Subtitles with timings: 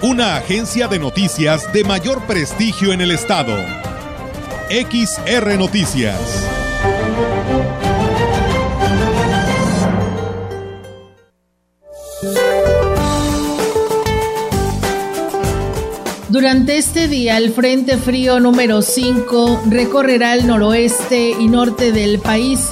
[0.00, 3.56] una agencia de noticias de mayor prestigio en el estado.
[4.70, 6.46] XR Noticias.
[16.28, 22.68] Durante este día, el Frente Frío número 5 recorrerá el noroeste y norte del país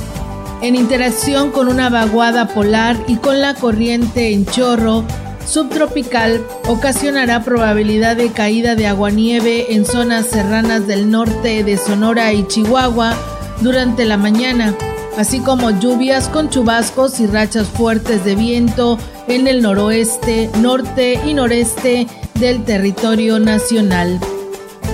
[0.63, 5.05] en interacción con una vaguada polar y con la corriente en chorro
[5.47, 12.47] subtropical ocasionará probabilidad de caída de aguanieve en zonas serranas del norte de Sonora y
[12.47, 13.15] Chihuahua
[13.61, 14.75] durante la mañana,
[15.17, 21.35] así como lluvias con chubascos y rachas fuertes de viento en el noroeste, norte y
[21.35, 24.21] noreste del territorio nacional.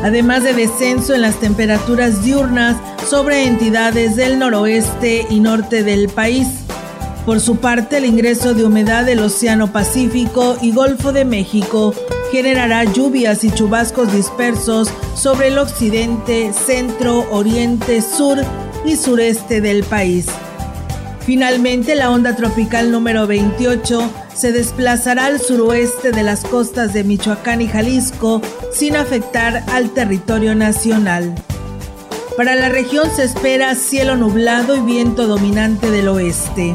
[0.03, 2.77] Además de descenso en las temperaturas diurnas
[3.09, 6.62] sobre entidades del noroeste y norte del país.
[7.25, 11.95] Por su parte, el ingreso de humedad del Océano Pacífico y Golfo de México
[12.33, 18.39] generará lluvias y chubascos dispersos sobre el occidente, centro, oriente, sur
[18.85, 20.27] y sureste del país.
[21.21, 27.61] Finalmente, la onda tropical número 28 se desplazará al suroeste de las costas de Michoacán
[27.61, 31.33] y Jalisco sin afectar al territorio nacional.
[32.37, 36.75] Para la región se espera cielo nublado y viento dominante del oeste.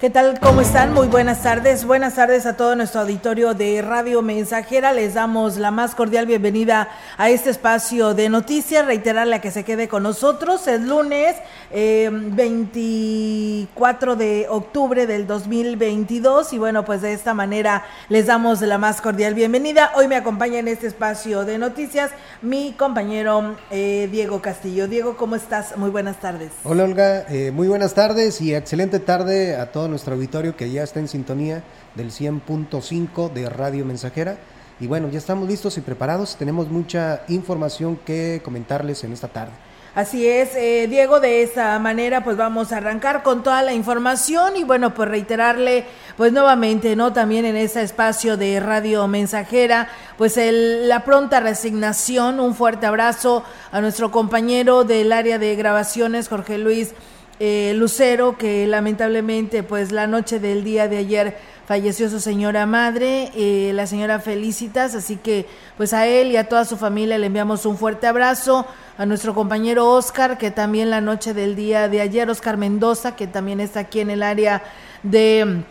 [0.00, 0.38] ¿Qué tal?
[0.38, 0.94] ¿Cómo están?
[0.94, 1.84] Muy buenas tardes.
[1.84, 4.92] Buenas tardes a todo nuestro auditorio de Radio Mensajera.
[4.92, 8.86] Les damos la más cordial bienvenida a este espacio de noticias.
[8.86, 10.68] Reiterarle a que se quede con nosotros.
[10.68, 11.34] Es lunes
[11.70, 18.78] 24 eh, de octubre del 2022 y bueno, pues de esta manera les damos la
[18.78, 19.92] más cordial bienvenida.
[19.96, 24.88] Hoy me acompaña en este espacio de noticias mi compañero eh, Diego Castillo.
[24.88, 25.76] Diego, ¿cómo estás?
[25.76, 26.50] Muy buenas tardes.
[26.64, 30.82] Hola Olga, eh, muy buenas tardes y excelente tarde a todos nuestro auditorio que ya
[30.82, 31.62] está en sintonía
[31.94, 34.38] del 100.5 de Radio Mensajera.
[34.80, 36.36] Y bueno, ya estamos listos y preparados.
[36.36, 39.67] Tenemos mucha información que comentarles en esta tarde.
[39.98, 44.56] Así es, eh, Diego, de esa manera pues vamos a arrancar con toda la información
[44.56, 45.86] y bueno, pues reiterarle
[46.16, 47.12] pues nuevamente, ¿no?
[47.12, 53.42] También en ese espacio de radio mensajera, pues el, la pronta resignación, un fuerte abrazo
[53.72, 56.94] a nuestro compañero del área de grabaciones, Jorge Luis
[57.40, 63.30] eh, Lucero, que lamentablemente pues la noche del día de ayer falleció su señora madre,
[63.34, 65.44] eh, la señora Felicitas, así que
[65.76, 68.64] pues a él y a toda su familia le enviamos un fuerte abrazo,
[68.96, 73.26] a nuestro compañero Oscar, que también la noche del día de ayer, Oscar Mendoza, que
[73.26, 74.62] también está aquí en el área
[75.02, 75.62] de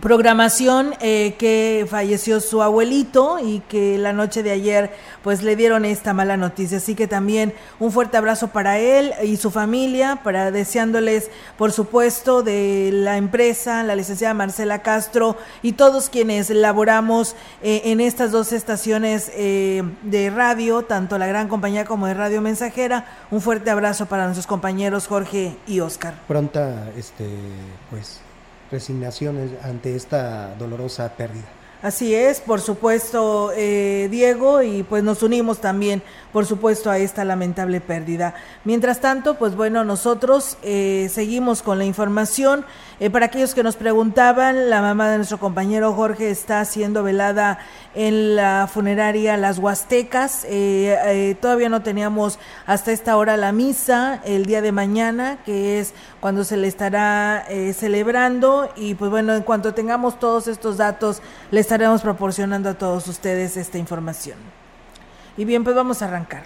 [0.00, 5.84] programación eh, que falleció su abuelito y que la noche de ayer pues le dieron
[5.84, 6.78] esta mala noticia.
[6.78, 12.42] Así que también un fuerte abrazo para él y su familia para deseándoles por supuesto
[12.42, 18.52] de la empresa la licenciada Marcela Castro y todos quienes laboramos eh, en estas dos
[18.52, 23.06] estaciones eh, de radio tanto la gran compañía como de radio mensajera.
[23.30, 27.28] Un fuerte abrazo para nuestros compañeros Jorge y Oscar pronta este
[27.90, 28.20] pues
[28.70, 31.44] resignación ante esta dolorosa pérdida.
[31.84, 36.02] Así es, por supuesto, eh, Diego, y pues nos unimos también,
[36.32, 38.34] por supuesto, a esta lamentable pérdida.
[38.64, 42.64] Mientras tanto, pues bueno, nosotros eh, seguimos con la información.
[43.00, 47.58] Eh, para aquellos que nos preguntaban, la mamá de nuestro compañero Jorge está siendo velada
[47.94, 50.46] en la funeraria Las Huastecas.
[51.42, 55.92] todavía no teníamos hasta esta hora la misa el día de mañana, que es
[56.24, 57.44] cuando se le estará
[57.74, 58.70] celebrando.
[58.76, 63.58] Y pues bueno, en cuanto tengamos todos estos datos, les estaremos proporcionando a todos ustedes
[63.58, 64.38] esta información.
[65.36, 66.44] Y bien, pues vamos a arrancar.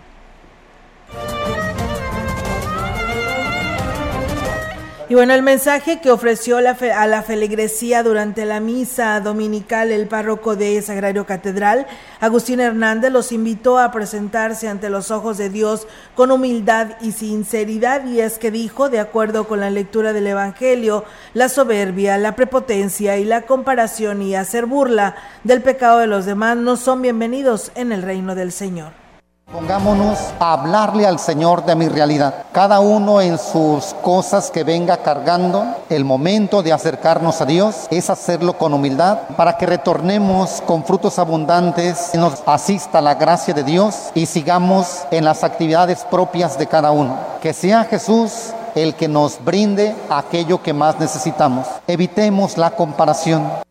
[5.11, 10.07] Y bueno, el mensaje que ofreció la a la feligresía durante la misa dominical el
[10.07, 11.87] párroco de Sagrario Catedral,
[12.21, 18.05] Agustín Hernández, los invitó a presentarse ante los ojos de Dios con humildad y sinceridad.
[18.05, 23.17] Y es que dijo, de acuerdo con la lectura del Evangelio, la soberbia, la prepotencia
[23.17, 27.93] y la comparación y hacer burla del pecado de los demás no son bienvenidos en
[27.93, 29.08] el reino del Señor.
[29.51, 32.45] Pongámonos a hablarle al Señor de mi realidad.
[32.53, 38.11] Cada uno en sus cosas que venga cargando, el momento de acercarnos a Dios es
[38.11, 43.63] hacerlo con humildad para que retornemos con frutos abundantes, y nos asista la gracia de
[43.63, 47.17] Dios y sigamos en las actividades propias de cada uno.
[47.41, 51.67] Que sea Jesús el que nos brinde aquello que más necesitamos.
[51.87, 53.68] Evitemos la comparación.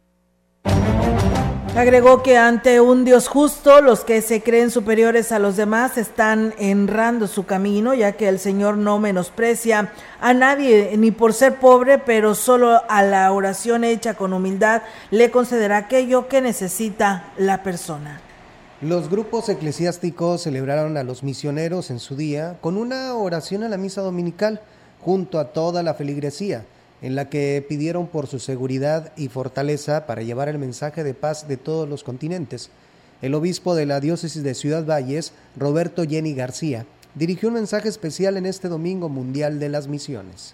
[1.78, 6.56] Agregó que ante un Dios justo, los que se creen superiores a los demás están
[6.58, 12.00] enrando su camino, ya que el Señor no menosprecia a nadie, ni por ser pobre,
[12.00, 14.82] pero solo a la oración hecha con humildad
[15.12, 18.22] le concederá aquello que necesita la persona.
[18.82, 23.78] Los grupos eclesiásticos celebraron a los misioneros en su día con una oración a la
[23.78, 24.62] misa dominical
[25.00, 26.66] junto a toda la feligresía
[27.02, 31.48] en la que pidieron por su seguridad y fortaleza para llevar el mensaje de paz
[31.48, 32.70] de todos los continentes.
[33.22, 36.86] El obispo de la diócesis de Ciudad Valles, Roberto Jenny García,
[37.16, 40.54] dirigió un mensaje especial en este Domingo Mundial de las Misiones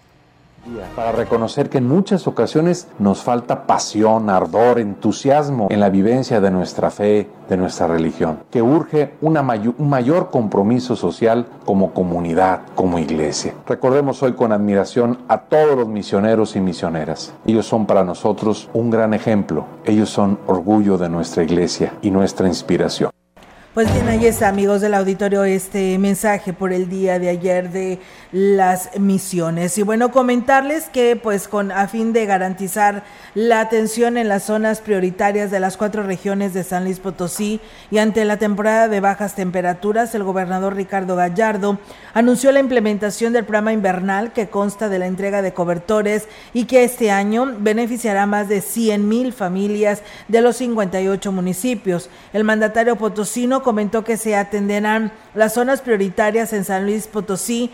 [0.96, 6.50] para reconocer que en muchas ocasiones nos falta pasión, ardor, entusiasmo en la vivencia de
[6.50, 9.38] nuestra fe, de nuestra religión, que urge un
[9.78, 13.54] mayor compromiso social como comunidad, como iglesia.
[13.66, 17.34] Recordemos hoy con admiración a todos los misioneros y misioneras.
[17.46, 22.48] Ellos son para nosotros un gran ejemplo, ellos son orgullo de nuestra iglesia y nuestra
[22.48, 23.10] inspiración.
[23.74, 27.98] Pues bien, ahí está, amigos del auditorio, este mensaje por el día de ayer de
[28.34, 29.78] las misiones.
[29.78, 33.04] Y bueno, comentarles que pues con a fin de garantizar
[33.34, 37.60] la atención en las zonas prioritarias de las cuatro regiones de San Luis Potosí
[37.92, 41.78] y ante la temporada de bajas temperaturas, el gobernador Ricardo Gallardo
[42.12, 46.82] anunció la implementación del programa invernal que consta de la entrega de cobertores y que
[46.82, 52.10] este año beneficiará a más de 100 mil familias de los 58 municipios.
[52.32, 57.70] El mandatario potosino comentó que se atenderán las zonas prioritarias en San Luis Potosí,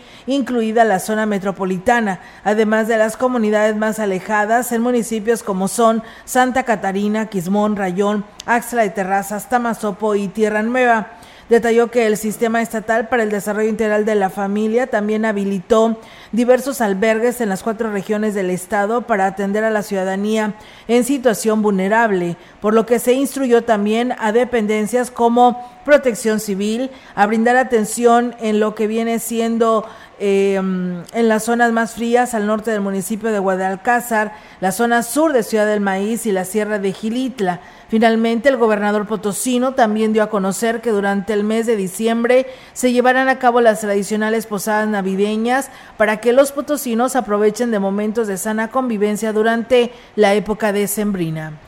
[0.51, 6.63] incluida la zona metropolitana, además de las comunidades más alejadas en municipios como son Santa
[6.63, 11.13] Catarina, Quismón, Rayón, Axla de Terrazas, Tamazopo y Tierra Nueva.
[11.47, 15.97] Detalló que el Sistema Estatal para el Desarrollo Integral de la Familia también habilitó
[16.31, 20.55] diversos albergues en las cuatro regiones del estado para atender a la ciudadanía
[20.87, 27.25] en situación vulnerable, por lo que se instruyó también a dependencias como protección civil a
[27.25, 29.85] brindar atención en lo que viene siendo
[30.23, 35.33] Em, en las zonas más frías al norte del municipio de Guadalcázar, la zona sur
[35.33, 37.59] de Ciudad del Maíz y la sierra de Gilitla.
[37.87, 42.91] Finalmente, el gobernador potosino también dio a conocer que durante el mes de diciembre se
[42.91, 48.37] llevarán a cabo las tradicionales posadas navideñas para que los potosinos aprovechen de momentos de
[48.37, 51.59] sana convivencia durante la época decembrina.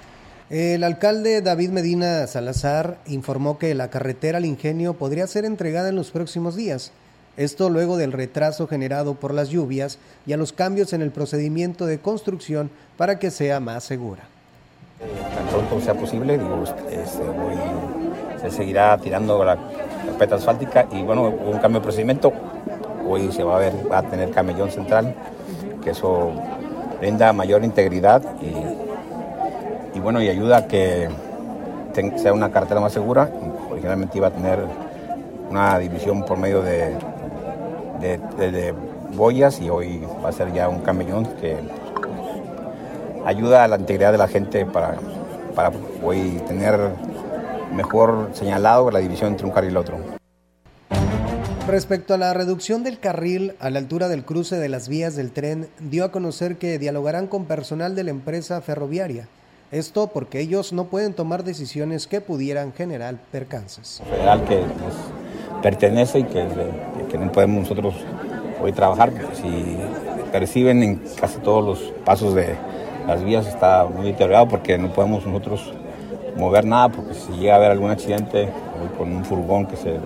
[0.49, 5.95] El alcalde David Medina Salazar informó que la carretera al ingenio podría ser entregada en
[5.95, 6.91] los próximos días.
[7.37, 9.97] Esto luego del retraso generado por las lluvias
[10.27, 14.21] y a los cambios en el procedimiento de construcción para que sea más segura.
[14.99, 17.03] tan pronto sea posible, digo, este,
[18.39, 19.57] se seguirá tirando la
[20.05, 22.31] carpeta asfáltica y bueno, un cambio de procedimiento.
[23.07, 25.13] Hoy se va a ver, va a tener camellón central,
[25.83, 26.31] que eso
[26.99, 28.21] brinda mayor integridad
[29.93, 31.09] y, bueno, y ayuda a que
[32.17, 33.29] sea una carretera más segura.
[33.69, 34.59] Originalmente iba a tener
[35.49, 36.95] una división por medio de
[38.03, 38.73] de,
[39.15, 41.57] boyas y hoy va a ser ya un camellón que
[43.25, 44.95] ayuda a la integridad de la gente para,
[45.55, 45.71] para
[46.03, 46.79] hoy tener
[47.73, 50.12] mejor señalado la división entre un carril y el otro.
[51.67, 55.31] Respecto a la reducción del carril a la altura del cruce de las vías del
[55.31, 59.29] tren, dio a conocer que dialogarán con personal de la empresa ferroviaria.
[59.71, 64.03] Esto porque ellos no pueden tomar decisiones que pudieran generar percances.
[64.09, 66.45] Federal que nos pertenece y que
[67.09, 67.95] que no podemos nosotros
[68.61, 69.13] hoy trabajar.
[69.33, 69.77] Si
[70.33, 72.57] perciben en casi todos los pasos de
[73.07, 75.73] las vías está muy deteriorado porque no podemos nosotros
[76.35, 78.49] mover nada porque si llega a haber algún accidente
[78.97, 79.97] con un furgón que se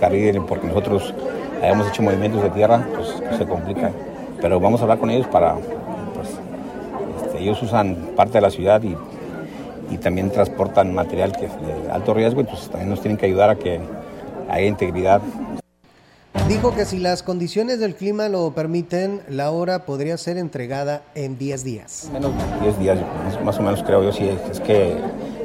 [0.00, 1.14] descarrile porque nosotros
[1.62, 3.90] hayamos hecho movimientos de tierra, pues se complica.
[4.40, 5.56] Pero vamos a hablar con ellos para,
[6.14, 6.28] pues,
[7.22, 8.96] este, ellos usan parte de la ciudad y,
[9.90, 13.50] y también transportan material que es de alto riesgo, entonces también nos tienen que ayudar
[13.50, 13.80] a que
[14.48, 15.20] haya integridad
[16.48, 21.38] Dijo que si las condiciones del clima lo permiten, la obra podría ser entregada en
[21.38, 22.10] 10 días.
[22.12, 22.98] Menos de 10 días,
[23.44, 24.96] más, o menos creo yo, si es, que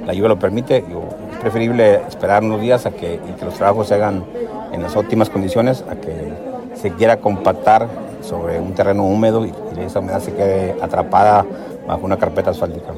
[0.04, 0.78] la lluvia lo permite.
[0.78, 0.84] es
[1.46, 4.26] preferible esperar unos días a que, los trabajos se hagan
[4.74, 6.34] en las óptimas condiciones, a que
[6.74, 7.88] se quiera compactar
[8.22, 11.46] sobre un terreno húmedo y, y esa humedad se quede atrapada
[11.86, 12.94] bajo una carpeta asfáltica.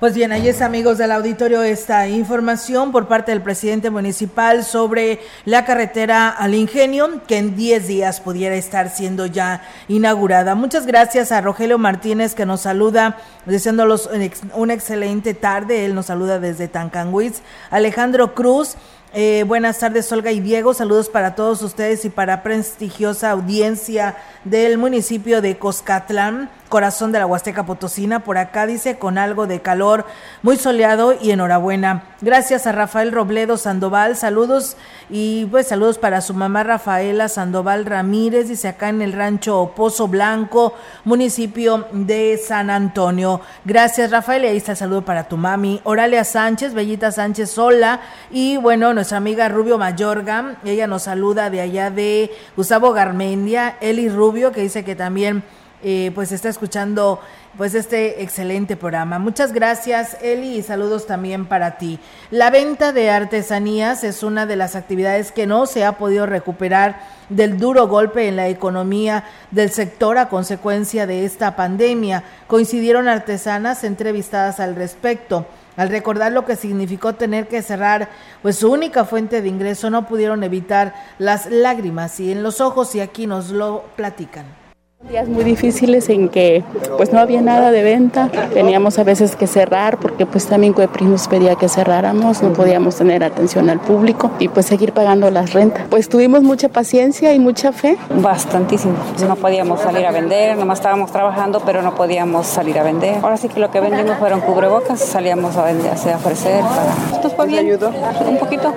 [0.00, 5.20] Pues bien, ahí es amigos del auditorio esta información por parte del presidente municipal sobre
[5.44, 10.54] la carretera al ingenio que en 10 días pudiera estar siendo ya inaugurada.
[10.54, 14.08] Muchas gracias a Rogelio Martínez que nos saluda deseándolos
[14.54, 15.84] una excelente tarde.
[15.84, 17.42] Él nos saluda desde Tancanguitz.
[17.70, 18.78] Alejandro Cruz
[19.12, 20.72] eh, buenas tardes, Olga y Diego.
[20.72, 27.26] Saludos para todos ustedes y para prestigiosa audiencia del municipio de Coscatlán, corazón de la
[27.26, 28.20] Huasteca Potosina.
[28.20, 30.06] Por acá dice con algo de calor,
[30.42, 32.04] muy soleado y enhorabuena.
[32.22, 34.16] Gracias a Rafael Robledo Sandoval.
[34.16, 34.78] Saludos
[35.10, 38.48] y pues saludos para su mamá Rafaela Sandoval Ramírez.
[38.48, 40.72] Dice acá en el rancho Pozo Blanco,
[41.04, 43.40] municipio de San Antonio.
[43.66, 44.44] Gracias, Rafael.
[44.44, 45.80] Y ahí está el saludo para tu mami.
[45.84, 48.00] Oralia Sánchez, Bellita Sánchez Sola.
[48.30, 50.56] Y bueno, nuestra amiga Rubio Mayorga.
[50.64, 55.42] Ella nos saluda de allá de Gustavo Garmendia, Eli Rubio, que dice que también
[55.82, 57.20] eh, pues está escuchando
[57.56, 59.18] pues este excelente programa.
[59.18, 61.98] Muchas gracias Eli y saludos también para ti.
[62.30, 67.00] La venta de artesanías es una de las actividades que no se ha podido recuperar
[67.28, 72.24] del duro golpe en la economía del sector a consecuencia de esta pandemia.
[72.46, 75.46] Coincidieron artesanas entrevistadas al respecto.
[75.76, 78.10] Al recordar lo que significó tener que cerrar
[78.42, 82.94] pues su única fuente de ingreso, no pudieron evitar las lágrimas y en los ojos
[82.94, 84.59] y aquí nos lo platican.
[85.08, 86.62] Días muy difíciles en que
[86.98, 91.08] pues no había nada de venta, teníamos a veces que cerrar porque pues también Cuepris
[91.08, 95.54] nos pedía que cerráramos, no podíamos tener atención al público y pues seguir pagando las
[95.54, 95.86] rentas.
[95.88, 97.96] Pues tuvimos mucha paciencia y mucha fe.
[98.22, 102.82] Bastantísimo, pues, no podíamos salir a vender, nomás estábamos trabajando pero no podíamos salir a
[102.82, 103.16] vender.
[103.22, 106.60] Ahora sí que lo que vendimos fueron cubrebocas, salíamos a vender, a ofrecer.
[106.60, 107.16] Para...
[107.16, 107.90] Esto fue bien, ayudó
[108.28, 108.74] un poquito.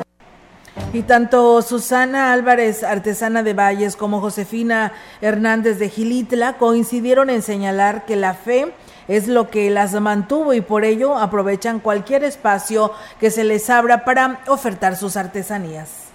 [0.94, 8.06] Y tanto Susana Álvarez, artesana de Valles, como Josefina Hernández de Gilitla coincidieron en señalar
[8.06, 8.72] que la fe
[9.08, 14.06] es lo que las mantuvo y por ello aprovechan cualquier espacio que se les abra
[14.06, 16.13] para ofertar sus artesanías.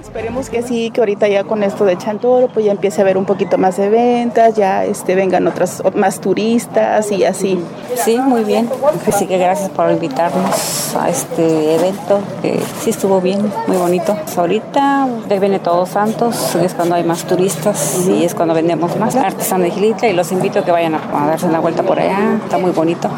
[0.00, 3.16] Esperemos que sí, que ahorita ya con esto de Chantoro pues ya empiece a haber
[3.16, 7.62] un poquito más de ventas, ya este vengan otras más turistas y así.
[7.94, 8.68] Sí, muy bien.
[9.06, 14.16] Así que gracias por invitarnos a este evento, que sí estuvo bien, muy bonito.
[14.36, 15.08] Ahorita
[15.40, 19.70] viene Todos Santos, es cuando hay más turistas y es cuando vendemos más artesano de
[19.70, 22.58] Gilitla y los invito a que vayan a, a darse una vuelta por allá, está
[22.58, 23.08] muy bonito.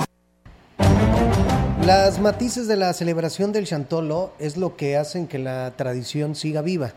[1.87, 6.63] Las matices de la celebración del Chantolo es lo que hacen que la tradición siga
[6.63, 6.93] viva.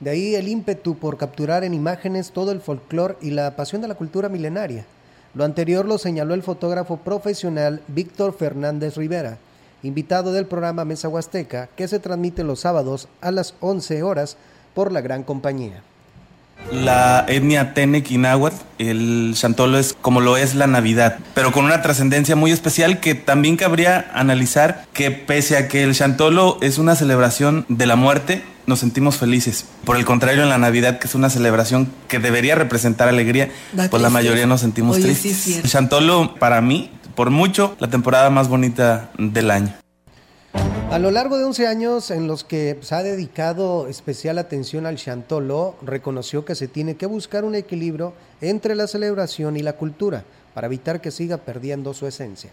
[0.00, 3.88] De ahí el ímpetu por capturar en imágenes todo el folclore y la pasión de
[3.88, 4.86] la cultura milenaria.
[5.34, 9.36] Lo anterior lo señaló el fotógrafo profesional Víctor Fernández Rivera,
[9.82, 14.38] invitado del programa Mesa Huasteca, que se transmite los sábados a las 11 horas
[14.72, 15.82] por la gran compañía.
[16.70, 21.64] La etnia Tenec y Náhuatl, el Chantolo es como lo es la Navidad, pero con
[21.64, 26.78] una trascendencia muy especial que también cabría analizar que pese a que el Chantolo es
[26.78, 29.66] una celebración de la muerte, nos sentimos felices.
[29.84, 33.50] Por el contrario, en la Navidad, que es una celebración que debería representar alegría,
[33.90, 35.64] pues la mayoría nos sentimos tristes.
[35.64, 39.81] el Chantolo, para mí, por mucho, la temporada más bonita del año.
[40.92, 44.96] A lo largo de 11 años en los que se ha dedicado especial atención al
[44.96, 50.22] Chantolo, reconoció que se tiene que buscar un equilibrio entre la celebración y la cultura
[50.52, 52.50] para evitar que siga perdiendo su esencia.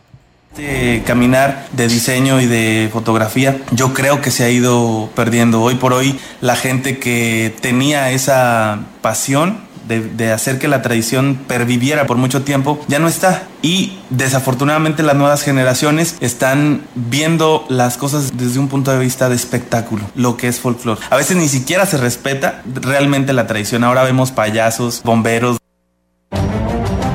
[0.52, 5.62] Este caminar de diseño y de fotografía, yo creo que se ha ido perdiendo.
[5.62, 12.06] Hoy por hoy la gente que tenía esa pasión de, hacer que la tradición perviviera
[12.06, 13.44] por mucho tiempo, ya no está.
[13.62, 19.36] Y desafortunadamente las nuevas generaciones están viendo las cosas desde un punto de vista de
[19.36, 21.02] espectáculo, lo que es folclore.
[21.10, 23.84] A veces ni siquiera se respeta realmente la tradición.
[23.84, 25.59] Ahora vemos payasos, bomberos,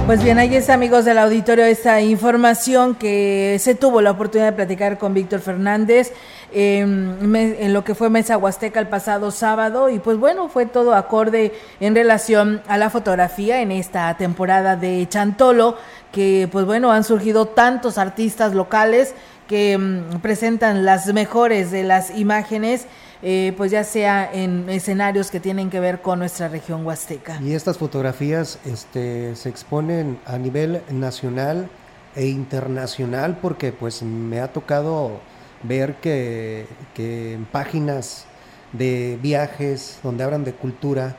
[0.07, 4.57] pues bien, ahí está, amigos del auditorio, esta información que se tuvo la oportunidad de
[4.57, 6.13] platicar con Víctor Fernández
[6.53, 9.89] em, en lo que fue Mesa Huasteca el pasado sábado.
[9.89, 15.07] Y pues bueno, fue todo acorde en relación a la fotografía en esta temporada de
[15.09, 15.79] Chantolo,
[16.13, 19.15] que pues bueno, han surgido tantos artistas locales
[19.49, 22.87] que em, presentan las mejores de las imágenes
[23.27, 27.41] eh, pues ya sea en escenarios que tienen que ver con nuestra región huasteca.
[27.41, 31.71] Y estas fotografías este, se exponen a nivel nacional
[32.15, 35.21] e internacional porque pues me ha tocado
[35.63, 36.67] ver que,
[36.99, 38.27] en páginas
[38.75, 41.17] de viajes, donde hablan de cultura,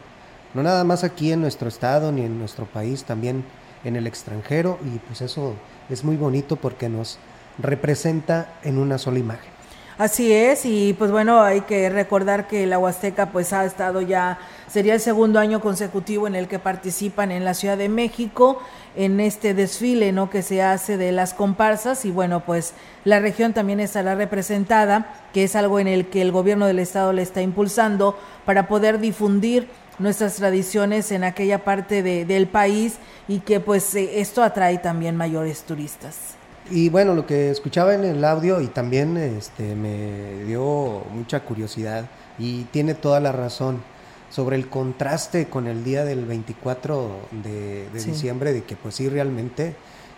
[0.54, 3.44] no nada más aquí en nuestro estado ni en nuestro país, también
[3.84, 5.56] en el extranjero y pues eso
[5.90, 7.18] es muy bonito porque nos
[7.58, 9.55] representa en una sola imagen.
[9.98, 14.40] Así es, y pues bueno, hay que recordar que la Huasteca pues ha estado ya,
[14.68, 18.62] sería el segundo año consecutivo en el que participan en la Ciudad de México
[18.98, 20.30] en este desfile, ¿no?
[20.30, 22.74] Que se hace de las comparsas y bueno, pues
[23.06, 27.14] la región también estará representada, que es algo en el que el gobierno del estado
[27.14, 32.96] le está impulsando para poder difundir nuestras tradiciones en aquella parte de, del país
[33.30, 36.35] y que pues eh, esto atrae también mayores turistas.
[36.70, 42.10] Y bueno, lo que escuchaba en el audio y también este, me dio mucha curiosidad
[42.40, 43.84] y tiene toda la razón
[44.32, 47.12] sobre el contraste con el día del 24
[47.44, 49.76] de, diciembre, de que pues sí realmente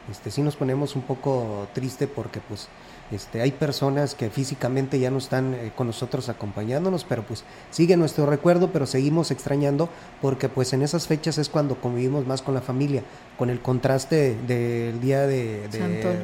[0.09, 2.69] este, sí nos ponemos un poco triste porque pues
[3.11, 7.95] este, hay personas que físicamente ya no están eh, con nosotros acompañándonos, pero pues sigue
[7.95, 9.89] nuestro recuerdo, pero seguimos extrañando
[10.21, 13.03] porque pues en esas fechas es cuando convivimos más con la familia,
[13.37, 15.67] con el contraste del día de,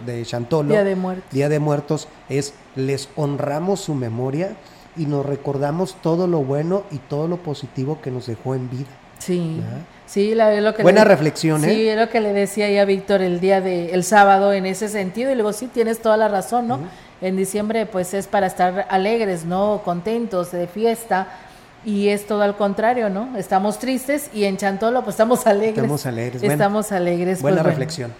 [0.05, 1.31] de, Chantolo, Día de Muertos.
[1.31, 4.57] Día de Muertos es les honramos su memoria
[4.97, 8.89] y nos recordamos todo lo bueno y todo lo positivo que nos dejó en vida.
[9.19, 9.61] Sí.
[10.13, 11.73] Sí, la, lo que Buena reflexión, ¿eh?
[11.73, 14.87] Sí, es lo que le decía ya Víctor el día de el sábado en ese
[14.87, 16.81] sentido y luego sí tienes toda la razón, ¿no?
[17.19, 19.81] En diciembre pues es para estar alegres, ¿no?
[19.83, 21.29] Contentos, de fiesta
[21.83, 23.35] y es todo al contrario, ¿no?
[23.35, 25.77] Estamos tristes y en Chantolo pues estamos alegres.
[25.77, 26.43] Estamos alegres.
[26.43, 27.41] Estamos alegres.
[27.41, 28.13] Buena pues, reflexión.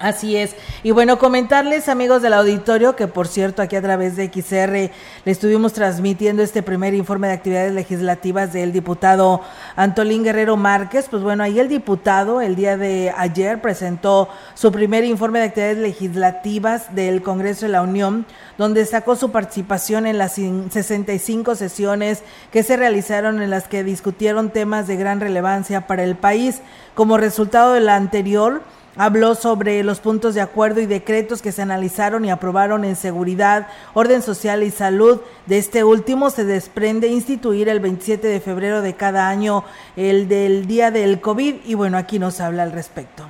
[0.00, 0.54] Así es.
[0.84, 4.92] Y bueno, comentarles, amigos del auditorio, que por cierto, aquí a través de XR le
[5.24, 9.40] estuvimos transmitiendo este primer informe de actividades legislativas del diputado
[9.74, 11.08] Antolín Guerrero Márquez.
[11.10, 15.78] Pues bueno, ahí el diputado el día de ayer presentó su primer informe de actividades
[15.78, 18.24] legislativas del Congreso de la Unión,
[18.56, 24.50] donde sacó su participación en las 65 sesiones que se realizaron en las que discutieron
[24.50, 26.60] temas de gran relevancia para el país.
[26.94, 28.62] Como resultado de la anterior,
[28.98, 33.68] Habló sobre los puntos de acuerdo y decretos que se analizaron y aprobaron en seguridad,
[33.94, 35.20] orden social y salud.
[35.46, 39.62] De este último se desprende instituir el 27 de febrero de cada año
[39.94, 43.22] el del día del COVID y bueno, aquí nos habla al respecto.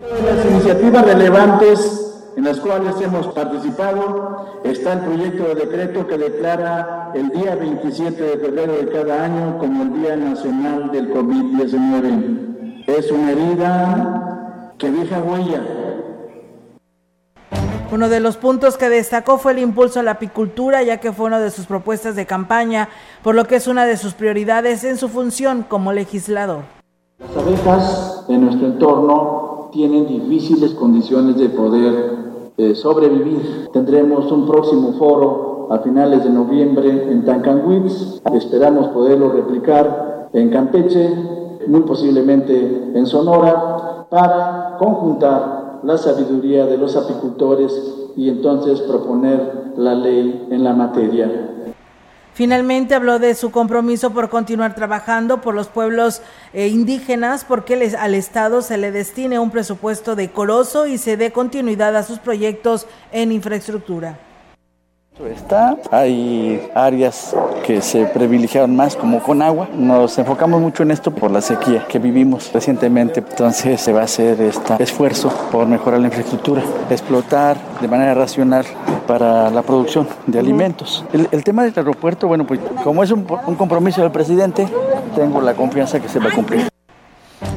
[0.00, 7.12] Las iniciativas relevantes en las cuales hemos participado está el proyecto de decreto que declara
[7.14, 12.84] el día 27 de febrero de cada año como el Día Nacional del COVID-19.
[12.86, 14.36] Es una herida
[14.78, 15.62] que deja huella.
[17.92, 21.26] Uno de los puntos que destacó fue el impulso a la apicultura, ya que fue
[21.26, 22.88] una de sus propuestas de campaña,
[23.22, 26.64] por lo que es una de sus prioridades en su función como legislador.
[27.18, 32.16] Las abejas en nuestro entorno tienen difíciles condiciones de poder
[32.56, 33.68] eh, sobrevivir.
[33.72, 38.20] Tendremos un próximo foro a finales de noviembre en Tancanwitz.
[38.34, 41.08] Esperamos poderlo replicar en Campeche,
[41.66, 42.52] muy posiblemente
[42.94, 47.72] en Sonora para conjuntar la sabiduría de los apicultores
[48.16, 51.30] y entonces proponer la ley en la materia.
[52.36, 56.20] Finalmente habló de su compromiso por continuar trabajando por los pueblos
[56.52, 61.32] eh, indígenas porque les, al Estado se le destine un presupuesto decoroso y se dé
[61.32, 64.18] continuidad a sus proyectos en infraestructura.
[65.24, 69.66] Está, hay áreas que se privilegiaron más como con agua.
[69.74, 73.20] Nos enfocamos mucho en esto por la sequía que vivimos recientemente.
[73.20, 78.66] Entonces se va a hacer este esfuerzo por mejorar la infraestructura, explotar de manera racional
[79.06, 81.02] para la producción de alimentos.
[81.12, 84.68] El, tema del aeropuerto, bueno, pues como es un, compromiso del presidente,
[85.14, 86.75] tengo la confianza que se va a cumplir.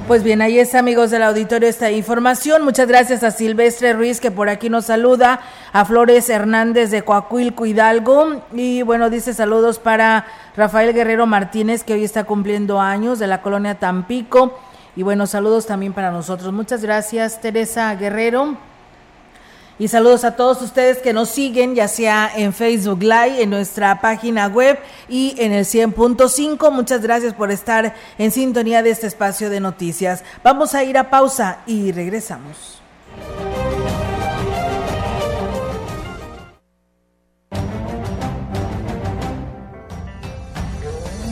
[0.10, 2.64] Pues bien, ahí está, amigos del auditorio, esta información.
[2.64, 5.40] Muchas gracias a Silvestre Ruiz, que por aquí nos saluda,
[5.72, 8.42] a Flores Hernández de Coahuilco Hidalgo.
[8.52, 10.26] Y bueno, dice saludos para
[10.58, 14.58] Rafael Guerrero Martínez, que hoy está cumpliendo años de la colonia Tampico.
[14.96, 16.52] Y bueno, saludos también para nosotros.
[16.54, 18.58] Muchas gracias, Teresa Guerrero.
[19.80, 24.02] Y saludos a todos ustedes que nos siguen, ya sea en Facebook Live, en nuestra
[24.02, 26.70] página web y en el 100.5.
[26.70, 30.26] Muchas gracias por estar en sintonía de este espacio de noticias.
[30.44, 32.82] Vamos a ir a pausa y regresamos.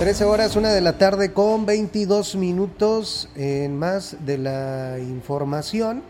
[0.00, 6.02] 13 horas, una de la tarde con 22 minutos en más de la información.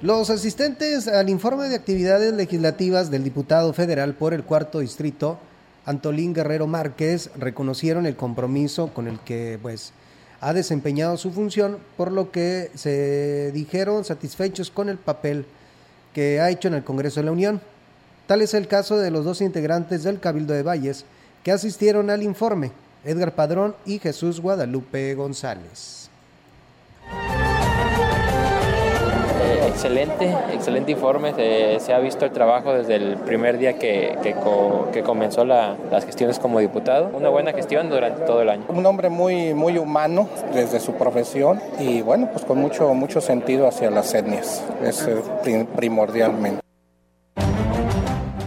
[0.00, 5.38] Los asistentes al informe de actividades legislativas del diputado federal por el cuarto distrito,
[5.84, 9.92] Antolín Guerrero Márquez, reconocieron el compromiso con el que pues,
[10.40, 15.44] ha desempeñado su función, por lo que se dijeron satisfechos con el papel
[16.14, 17.60] que ha hecho en el Congreso de la Unión.
[18.26, 21.04] Tal es el caso de los dos integrantes del Cabildo de Valles
[21.42, 22.72] que asistieron al informe.
[23.04, 26.08] Edgar Padrón y Jesús Guadalupe González.
[29.42, 31.32] Eh, excelente, excelente informe.
[31.80, 36.60] se ha visto el trabajo desde el primer día que, que, comenzó las gestiones como
[36.60, 37.10] diputado.
[37.12, 38.64] Una buena gestión durante todo el año.
[38.68, 43.66] Un hombre muy, muy humano desde su profesión y bueno, pues con mucho, mucho sentido
[43.66, 44.62] hacia las etnias.
[44.82, 46.62] Es eh, primordialmente.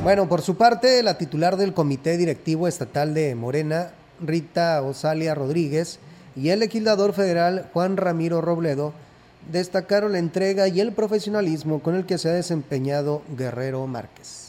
[0.05, 5.99] Bueno, por su parte, la titular del Comité Directivo Estatal de Morena, Rita Osalia Rodríguez
[6.35, 8.93] y el legislador federal Juan Ramiro Robledo
[9.51, 14.44] destacaron la entrega y el profesionalismo con el que se ha desempeñado Guerrero Márquez.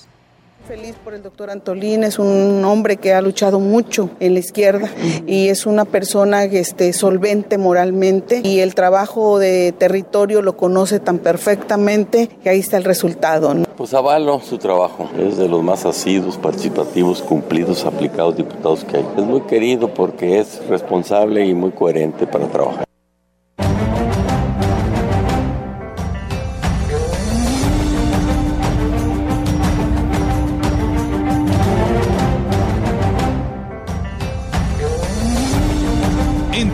[0.67, 4.91] Feliz por el doctor Antolín, es un hombre que ha luchado mucho en la izquierda
[5.25, 11.21] y es una persona este, solvente moralmente y el trabajo de territorio lo conoce tan
[11.21, 13.55] perfectamente que ahí está el resultado.
[13.77, 19.07] Pues avalo su trabajo, es de los más asiduos, participativos, cumplidos, aplicados diputados que hay.
[19.17, 22.86] Es muy querido porque es responsable y muy coherente para trabajar.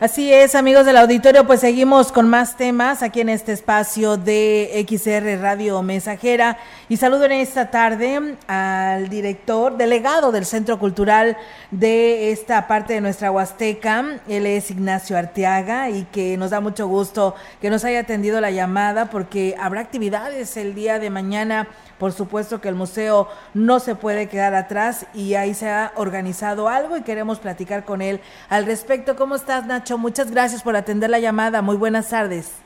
[0.00, 4.86] Así es, amigos del auditorio, pues seguimos con más temas aquí en este espacio de
[4.88, 6.56] XR Radio Mensajera
[6.88, 11.36] y saludo en esta tarde al director, delegado del Centro Cultural
[11.72, 16.86] de esta parte de nuestra Huasteca, él es Ignacio Arteaga y que nos da mucho
[16.86, 21.66] gusto que nos haya atendido la llamada porque habrá actividades el día de mañana
[21.98, 26.68] por supuesto que el museo no se puede quedar atrás y ahí se ha organizado
[26.68, 29.16] algo y queremos platicar con él al respecto.
[29.16, 29.87] ¿Cómo estás, Nacho?
[29.96, 31.62] Muchas gracias por atender la llamada.
[31.62, 32.62] Muy buenas tardes.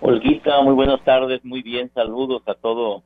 [0.00, 1.44] Olguita, muy buenas tardes.
[1.44, 3.02] Muy bien, saludos a todos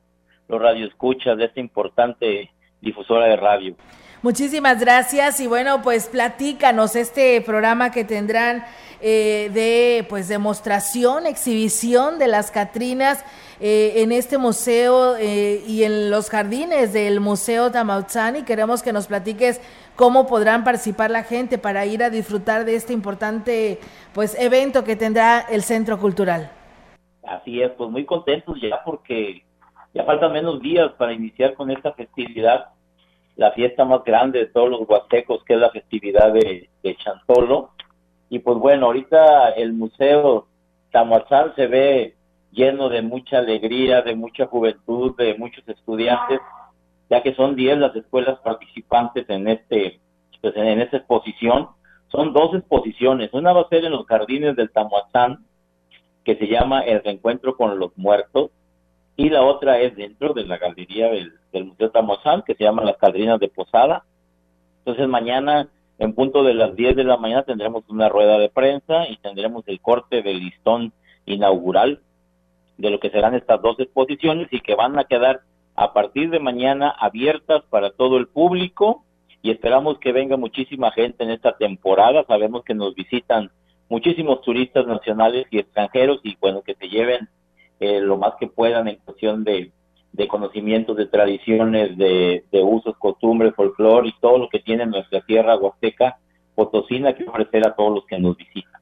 [0.48, 3.76] los radioescuchas de esta importante difusora de radio.
[4.22, 8.64] Muchísimas gracias y bueno, pues platícanos este programa que tendrán
[9.00, 13.22] eh, de pues demostración, exhibición de las Catrinas
[13.60, 18.42] eh, en este museo eh, y en los jardines del Museo Tamautzani.
[18.42, 19.60] Queremos que nos platiques
[19.96, 23.80] cómo podrán participar la gente para ir a disfrutar de este importante
[24.12, 26.50] pues evento que tendrá el Centro Cultural.
[27.24, 29.42] Así es, pues muy contentos ya porque
[29.94, 32.66] ya faltan menos días para iniciar con esta festividad,
[33.34, 37.70] la fiesta más grande de todos los huastecos, que es la festividad de, Chantolo
[38.28, 40.46] y pues bueno, ahorita el Museo
[40.92, 42.14] Tamuazal se ve
[42.52, 46.40] lleno de mucha alegría, de mucha juventud, de muchos estudiantes,
[47.10, 50.00] ya que son 10 las escuelas participantes en este
[50.40, 51.68] pues en esta exposición.
[52.08, 53.30] Son dos exposiciones.
[53.32, 55.44] Una va a ser en los jardines del Tamuazán,
[56.24, 58.50] que se llama El Reencuentro con los Muertos,
[59.16, 62.84] y la otra es dentro de la galería del, del Museo Tamuazán, que se llama
[62.84, 64.04] Las Cadrinas de Posada.
[64.78, 69.08] Entonces mañana en punto de las 10 de la mañana tendremos una rueda de prensa
[69.08, 70.92] y tendremos el corte del listón
[71.24, 72.00] inaugural
[72.76, 75.40] de lo que serán estas dos exposiciones y que van a quedar
[75.76, 79.04] a partir de mañana abiertas para todo el público
[79.42, 82.24] y esperamos que venga muchísima gente en esta temporada.
[82.26, 83.50] Sabemos que nos visitan
[83.88, 87.28] muchísimos turistas nacionales y extranjeros y bueno, que se lleven
[87.78, 89.70] eh, lo más que puedan en cuestión de,
[90.12, 95.56] de conocimientos, de tradiciones, de, usos, costumbres, folclore y todo lo que tiene nuestra tierra
[95.56, 96.16] huasteca
[96.54, 98.80] potosina que ofrecer a todos los que nos visitan.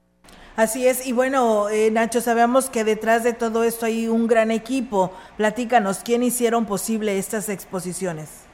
[0.57, 4.51] Así es, y bueno, eh, Nacho, sabemos que detrás de todo esto hay un gran
[4.51, 5.13] equipo.
[5.37, 8.49] Platícanos, ¿quién hicieron posible estas exposiciones?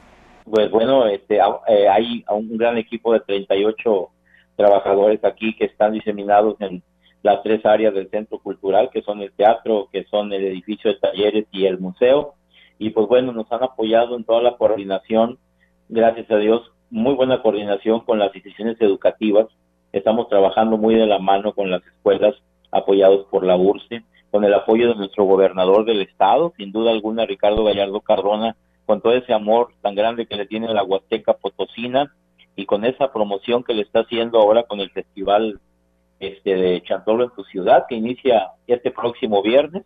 [0.49, 1.37] Pues bueno, este,
[1.67, 4.09] eh, hay un gran equipo de 38
[4.55, 6.81] trabajadores aquí que están diseminados en
[7.21, 10.99] las tres áreas del centro cultural, que son el teatro, que son el edificio de
[10.99, 12.33] talleres y el museo
[12.81, 15.37] y pues bueno, nos han apoyado en toda la coordinación,
[15.87, 19.45] gracias a Dios, muy buena coordinación con las instituciones educativas,
[19.91, 22.35] estamos trabajando muy de la mano con las escuelas
[22.71, 27.25] apoyados por la URSE, con el apoyo de nuestro gobernador del estado, sin duda alguna
[27.25, 32.13] Ricardo Gallardo Cardona, con todo ese amor tan grande que le tiene la Huasteca Potosina
[32.55, 35.59] y con esa promoción que le está haciendo ahora con el festival
[36.19, 39.83] este de Chantolo en tu ciudad que inicia este próximo viernes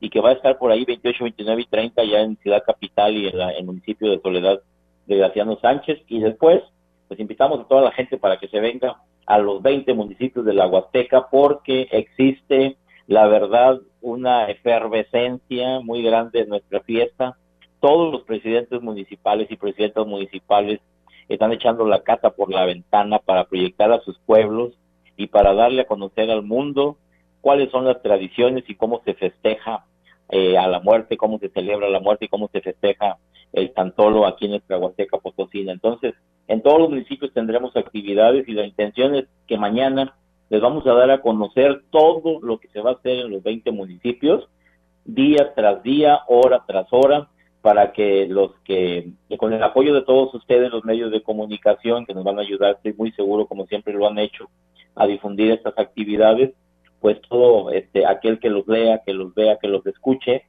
[0.00, 3.16] y que va a estar por ahí 28, 29 y 30 ya en Ciudad Capital
[3.16, 4.60] y en el municipio de Soledad
[5.06, 6.00] de Graciano Sánchez.
[6.06, 6.62] Y después,
[7.08, 10.54] pues invitamos a toda la gente para que se venga a los 20 municipios de
[10.54, 17.36] la Huasteca porque existe, la verdad, una efervescencia muy grande en nuestra fiesta.
[17.80, 20.80] Todos los presidentes municipales y presidentas municipales
[21.28, 24.74] están echando la cata por la ventana para proyectar a sus pueblos
[25.16, 26.98] y para darle a conocer al mundo
[27.40, 29.84] cuáles son las tradiciones y cómo se festeja
[30.30, 33.18] eh, a la muerte, cómo se celebra la muerte y cómo se festeja
[33.52, 35.72] el Tantolo aquí en nuestra Huasteca Potosina.
[35.72, 36.14] Entonces,
[36.48, 40.16] en todos los municipios tendremos actividades y la intención es que mañana
[40.48, 43.42] les vamos a dar a conocer todo lo que se va a hacer en los
[43.42, 44.48] 20 municipios,
[45.04, 47.28] día tras día, hora tras hora,
[47.60, 52.14] para que los que, con el apoyo de todos ustedes, los medios de comunicación que
[52.14, 54.48] nos van a ayudar, estoy muy seguro, como siempre lo han hecho,
[54.94, 56.54] a difundir estas actividades,
[57.00, 60.44] pues todo este, aquel que los lea, que los vea, que los escuche,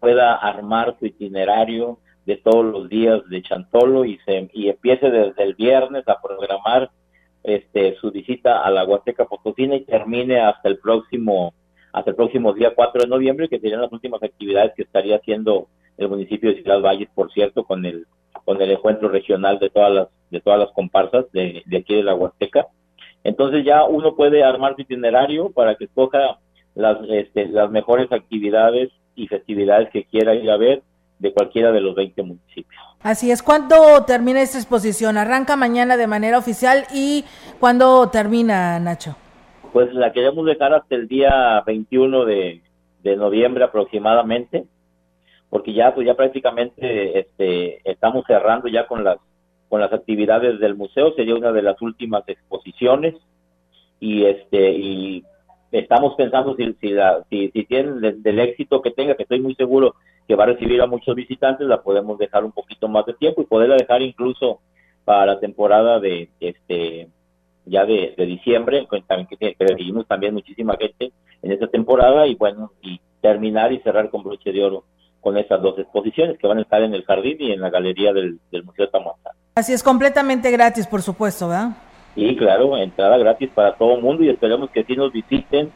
[0.00, 5.42] pueda armar su itinerario de todos los días de Chantolo y, se, y empiece desde
[5.42, 6.90] el viernes a programar
[7.42, 11.54] este, su visita a la Huasteca Potosina y termine hasta el próximo
[11.92, 15.68] hasta el próximo día 4 de noviembre, que serían las últimas actividades que estaría haciendo
[15.96, 18.06] el municipio de Ciudad Valles, por cierto, con el
[18.44, 22.02] con el encuentro regional de todas las de todas las comparsas de, de aquí de
[22.02, 22.66] la Huasteca.
[23.22, 26.38] Entonces ya uno puede armar su itinerario para que escoja
[26.74, 30.82] las, este, las mejores actividades y festividades que quiera ir a ver
[31.18, 32.82] de cualquiera de los 20 municipios.
[33.02, 35.16] Así es, ¿cuándo termina esta exposición?
[35.16, 37.24] ¿Arranca mañana de manera oficial y
[37.60, 39.16] cuándo termina, Nacho?
[39.72, 42.62] Pues la queremos dejar hasta el día 21 de,
[43.02, 44.64] de noviembre aproximadamente,
[45.50, 49.18] porque ya pues ya prácticamente este, estamos cerrando ya con las
[49.68, 53.14] con las actividades del museo, sería una de las últimas exposiciones
[53.98, 55.24] y este y
[55.72, 56.94] estamos pensando si si,
[57.28, 60.80] si, si tienen del, éxito que tenga, que estoy muy seguro que va a recibir
[60.80, 64.60] a muchos visitantes, la podemos dejar un poquito más de tiempo y poderla dejar incluso
[65.04, 67.08] para la temporada de este
[67.66, 73.00] ya de, diciembre, también que, recibimos también muchísima gente en esta temporada y bueno, y
[73.22, 74.84] terminar y cerrar con broche de oro
[75.20, 78.12] con esas dos exposiciones que van a estar en el jardín y en la galería
[78.12, 79.32] del, Museo Tamuazán.
[79.54, 81.70] Así es, completamente gratis, por supuesto, ¿verdad?
[82.14, 85.72] Sí, claro, entrada gratis para todo el mundo y esperemos que sí nos visiten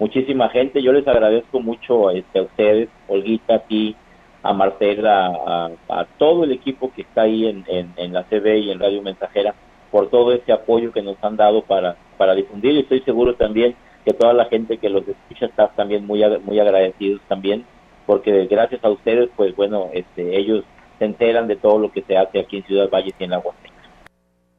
[0.00, 0.82] muchísima gente.
[0.82, 3.94] Yo les agradezco mucho este, a ustedes, Olguita, a ti,
[4.42, 9.02] a Marcela, a, todo el equipo que está ahí en, la CB y en Radio
[9.02, 9.54] Mensajera
[9.92, 13.74] por todo ese apoyo que nos han dado para, para difundir y estoy seguro también
[14.04, 17.66] que toda la gente que los escucha está también muy, muy agradecidos también
[18.06, 20.64] porque gracias a ustedes pues bueno este ellos
[20.98, 23.42] se enteran de todo lo que se hace aquí en Ciudad Valles y en la.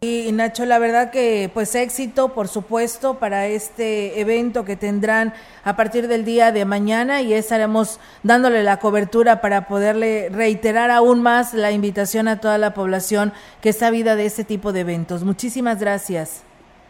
[0.04, 5.32] Y Nacho, la verdad que pues éxito, por supuesto, para este evento que tendrán
[5.64, 11.22] a partir del día de mañana y estaremos dándole la cobertura para poderle reiterar aún
[11.22, 15.24] más la invitación a toda la población que está vida de este tipo de eventos.
[15.24, 16.44] Muchísimas gracias.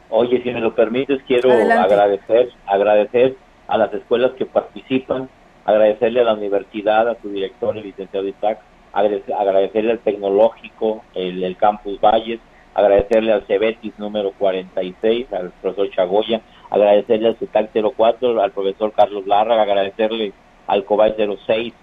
[0.10, 3.36] Oye, si me lo permites, quiero agradecer, agradecer
[3.67, 5.28] a las escuelas que participan,
[5.65, 8.62] agradecerle a la universidad, a su director, el licenciado Isaac,
[8.93, 12.39] agradecerle al tecnológico, el, el Campus Valles,
[12.73, 19.27] agradecerle al Cebetis número 46, al profesor Chagoya, agradecerle al CETAC 04, al profesor Carlos
[19.27, 20.34] Lara, agradecerle
[20.67, 21.73] al COBAI 06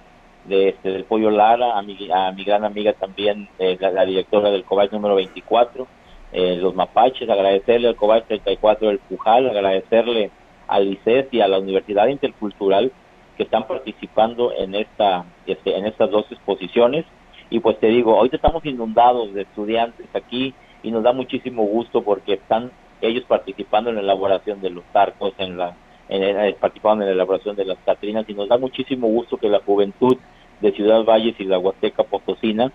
[0.46, 4.51] de este, del Pollo Lara, a mi, a mi gran amiga también, eh, la, directora
[4.51, 5.87] del COBAI número 24,
[6.33, 10.31] eh, los Mapaches, agradecerle al COBAI 34 del Pujal, agradecerle
[10.66, 12.92] al ICES y a la Universidad Intercultural
[13.37, 17.07] que están participando en esta este, en estas dos exposiciones.
[17.51, 22.03] Y pues te digo, hoy estamos inundados de estudiantes aquí y nos da muchísimo gusto
[22.03, 25.77] porque están ellos participando en la elaboración de los arcos, en la,
[26.09, 29.49] en, en, participando en la elaboración de las Catrinas y nos da muchísimo gusto que
[29.49, 30.17] la juventud
[30.61, 32.73] de Ciudad Valles y la Huasteca Potosina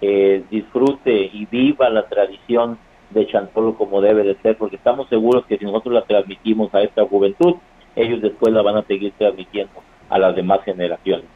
[0.00, 2.78] eh, disfrute y viva la tradición
[3.10, 6.82] de Chantolo como debe de ser, porque estamos seguros que si nosotros la transmitimos a
[6.82, 7.54] esta juventud,
[7.94, 11.26] ellos después la van a seguir transmitiendo a las demás generaciones.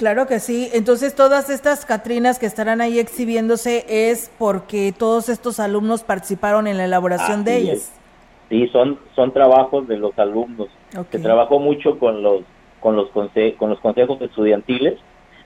[0.00, 0.70] Claro que sí.
[0.72, 6.78] Entonces, todas estas Catrinas que estarán ahí exhibiéndose es porque todos estos alumnos participaron en
[6.78, 7.92] la elaboración de ellas.
[8.48, 10.68] Sí, son son trabajos de los alumnos.
[11.10, 12.44] Se trabajó mucho con los
[12.80, 13.10] con los
[13.58, 14.98] con los consejos estudiantiles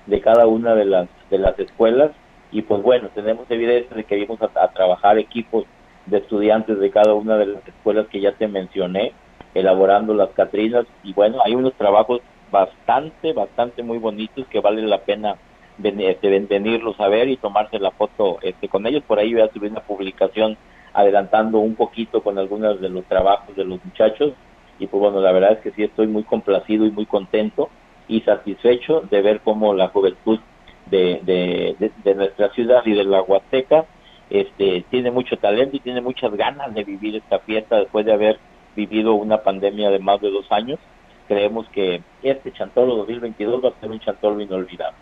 [0.06, 2.12] de cada una de las de las escuelas
[2.52, 5.64] y pues bueno, tenemos evidencia de que vimos a, trabajar equipos
[6.06, 9.14] de estudiantes de cada una de las escuelas que ya te mencioné,
[9.52, 12.20] elaborando las Catrinas y bueno, hay unos trabajos
[12.54, 15.36] bastante, bastante muy bonitos que vale la pena
[15.82, 19.02] este, venirlos a ver y tomarse la foto este, con ellos.
[19.02, 20.56] Por ahí voy a subir una publicación
[20.92, 24.34] adelantando un poquito con algunos de los trabajos de los muchachos
[24.78, 27.70] y pues bueno, la verdad es que sí estoy muy complacido y muy contento
[28.06, 30.38] y satisfecho de ver cómo la juventud
[30.86, 33.86] de, de, de, nuestra ciudad y de la Huasteca
[34.30, 38.38] este, tiene mucho talento y tiene muchas ganas de vivir esta fiesta después de haber
[38.76, 40.78] vivido una pandemia de más de dos años
[41.26, 44.96] creemos que este Chantolo 2022 va a ser un Chantolo inolvidable.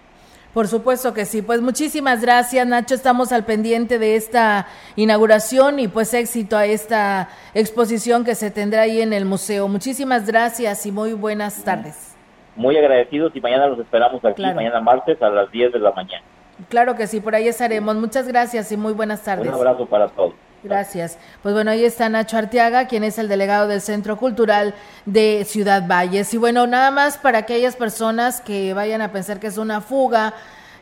[0.52, 1.40] Por supuesto que sí.
[1.40, 2.94] Pues muchísimas gracias, Nacho.
[2.94, 8.82] Estamos al pendiente de esta inauguración y pues éxito a esta exposición que se tendrá
[8.82, 9.66] ahí en el museo.
[9.68, 12.14] Muchísimas gracias y muy buenas tardes.
[12.54, 16.22] Muy agradecidos y mañana los esperamos aquí, mañana martes a las 10 de la mañana.
[16.68, 17.96] Claro que sí, por ahí estaremos.
[17.96, 19.48] Muchas gracias y muy buenas tardes.
[19.48, 20.34] Un abrazo para todos.
[20.62, 21.18] Gracias.
[21.42, 24.74] Pues bueno, ahí está Nacho Arteaga, quien es el delegado del Centro Cultural
[25.06, 26.32] de Ciudad Valles.
[26.34, 30.34] Y bueno, nada más para aquellas personas que vayan a pensar que es una fuga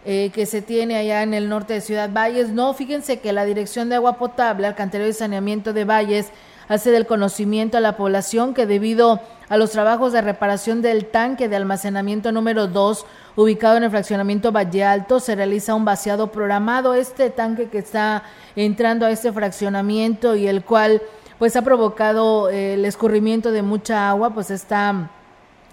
[0.05, 2.51] eh, que se tiene allá en el norte de Ciudad Valles.
[2.51, 6.31] No, fíjense que la Dirección de Agua Potable, Alcantarillado y Saneamiento de Valles,
[6.71, 11.49] hace del conocimiento a la población que debido a los trabajos de reparación del tanque
[11.49, 16.95] de almacenamiento número 2, ubicado en el fraccionamiento Valle Alto, se realiza un vaciado programado.
[16.95, 18.23] Este tanque que está
[18.55, 21.03] entrando a este fraccionamiento y el cual
[21.41, 25.11] pues ha provocado eh, el escurrimiento de mucha agua, pues está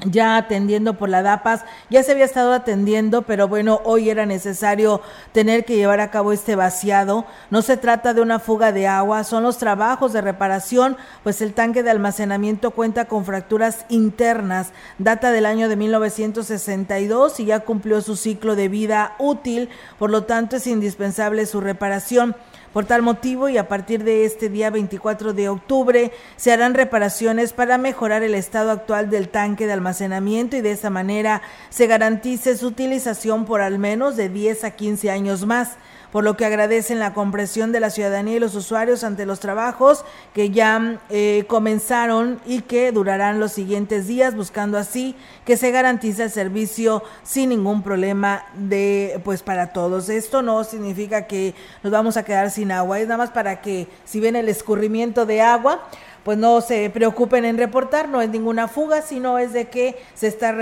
[0.05, 5.01] ya atendiendo por la DAPAS, ya se había estado atendiendo, pero bueno, hoy era necesario
[5.31, 7.25] tener que llevar a cabo este vaciado.
[7.49, 11.53] No se trata de una fuga de agua, son los trabajos de reparación, pues el
[11.53, 18.01] tanque de almacenamiento cuenta con fracturas internas, data del año de 1962 y ya cumplió
[18.01, 22.35] su ciclo de vida útil, por lo tanto es indispensable su reparación.
[22.77, 27.51] Por tal motivo y a partir de este día 24 de octubre se harán reparaciones
[27.51, 32.55] para mejorar el estado actual del tanque de almacenamiento y de esa manera se garantice
[32.55, 35.77] su utilización por al menos de 10 a 15 años más
[36.11, 40.05] por lo que agradecen la comprensión de la ciudadanía y los usuarios ante los trabajos
[40.33, 45.15] que ya eh, comenzaron y que durarán los siguientes días, buscando así
[45.45, 50.09] que se garantice el servicio sin ningún problema de pues para todos.
[50.09, 53.87] Esto no significa que nos vamos a quedar sin agua, es nada más para que
[54.05, 55.87] si ven el escurrimiento de agua,
[56.27, 60.27] pues no se preocupen en reportar, no es ninguna fuga, sino es de que se
[60.27, 60.53] está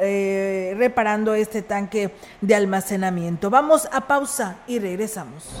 [0.00, 2.10] eh, reparando este tanque
[2.40, 3.48] de almacenamiento.
[3.48, 5.60] Vamos a pausa y regresamos.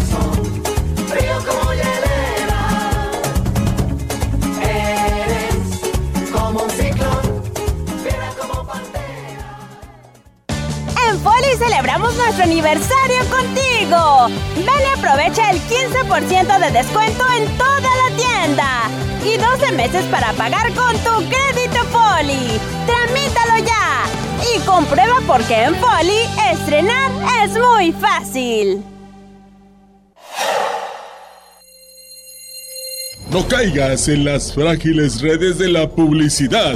[11.23, 14.27] Poli celebramos nuestro aniversario contigo.
[14.55, 18.89] Ven y aprovecha el 15% de descuento en toda la tienda.
[19.23, 22.59] Y 12 meses para pagar con tu crédito Poli.
[22.87, 24.05] Tramítalo ya.
[24.55, 27.11] Y comprueba por qué en Poli estrenar
[27.43, 28.83] es muy fácil.
[33.29, 36.75] No caigas en las frágiles redes de la publicidad.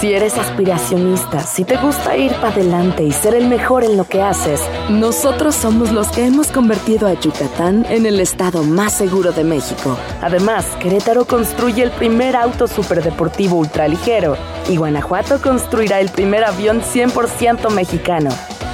[0.00, 4.04] Si eres aspiracionista, si te gusta ir para adelante y ser el mejor en lo
[4.04, 9.32] que haces, nosotros somos los que hemos convertido a Yucatán en el estado más seguro
[9.32, 9.98] de México.
[10.20, 14.36] Además, Querétaro construye el primer auto superdeportivo ultraligero
[14.68, 18.30] y Guanajuato construirá el primer avión 100% mexicano.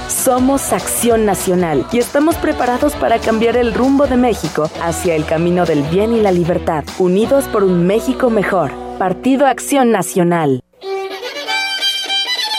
[0.07, 5.65] Somos Acción Nacional y estamos preparados para cambiar el rumbo de México hacia el camino
[5.65, 8.71] del bien y la libertad, unidos por un México mejor.
[8.97, 10.61] Partido Acción Nacional.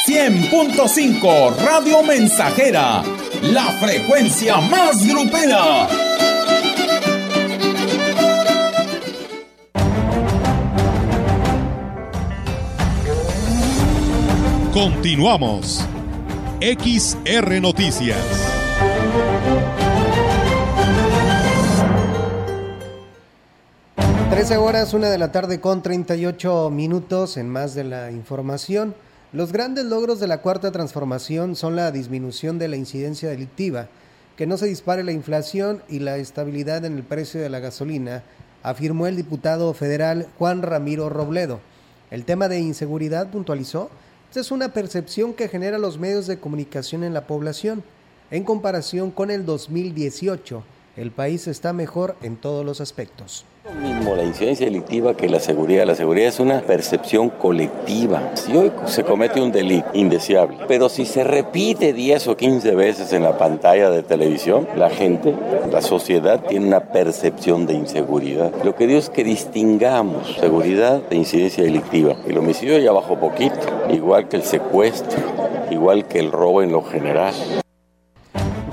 [0.07, 3.03] 100.5 Radio Mensajera,
[3.43, 5.89] la frecuencia más grupera.
[14.75, 15.87] Continuamos.
[16.65, 18.17] XR Noticias.
[24.31, 28.95] Trece horas, una de la tarde con 38 minutos en más de la información.
[29.35, 33.89] Los grandes logros de la cuarta transformación son la disminución de la incidencia delictiva,
[34.35, 38.23] que no se dispare la inflación y la estabilidad en el precio de la gasolina,
[38.62, 41.61] afirmó el diputado federal Juan Ramiro Robledo.
[42.11, 43.91] El tema de inseguridad puntualizó,
[44.35, 47.85] esta es una percepción que genera los medios de comunicación en la población.
[48.32, 50.64] En comparación con el 2018,
[50.97, 53.45] el país está mejor en todos los aspectos.
[53.83, 55.87] Mismo la incidencia delictiva que la seguridad.
[55.87, 58.33] La seguridad es una percepción colectiva.
[58.35, 63.13] Si hoy se comete un delito indeseable, pero si se repite 10 o 15 veces
[63.15, 65.35] en la pantalla de televisión, la gente,
[65.73, 68.53] la sociedad tiene una percepción de inseguridad.
[68.63, 72.17] Lo que digo es que distingamos seguridad de incidencia delictiva.
[72.27, 73.57] El homicidio ya bajó poquito,
[73.91, 75.19] igual que el secuestro,
[75.71, 77.33] igual que el robo en lo general.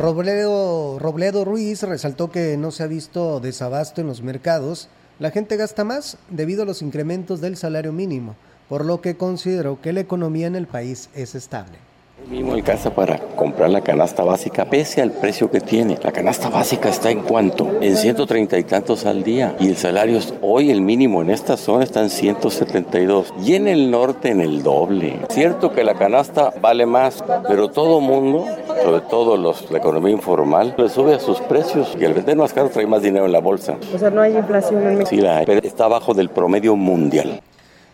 [0.01, 4.89] Robledo, Robledo Ruiz resaltó que no se ha visto desabasto en los mercados.
[5.19, 8.35] La gente gasta más debido a los incrementos del salario mínimo,
[8.67, 11.90] por lo que consideró que la economía en el país es estable.
[12.29, 15.97] Mismo alcanza para comprar la canasta básica pese al precio que tiene.
[16.01, 17.79] La canasta básica está en cuánto?
[17.81, 19.55] En 130 y tantos al día.
[19.59, 23.33] Y el salario es hoy el mínimo en esta zona está en 172.
[23.43, 25.19] Y en el norte en el doble.
[25.29, 28.45] Cierto que la canasta vale más, pero todo mundo,
[28.83, 31.97] sobre todo los, la economía informal, le sube a sus precios.
[31.99, 33.77] Y al vender más caro trae más dinero en la bolsa.
[33.93, 35.09] O sea, no hay inflación en México.
[35.09, 37.41] Sí, la hay, pero está abajo del promedio mundial.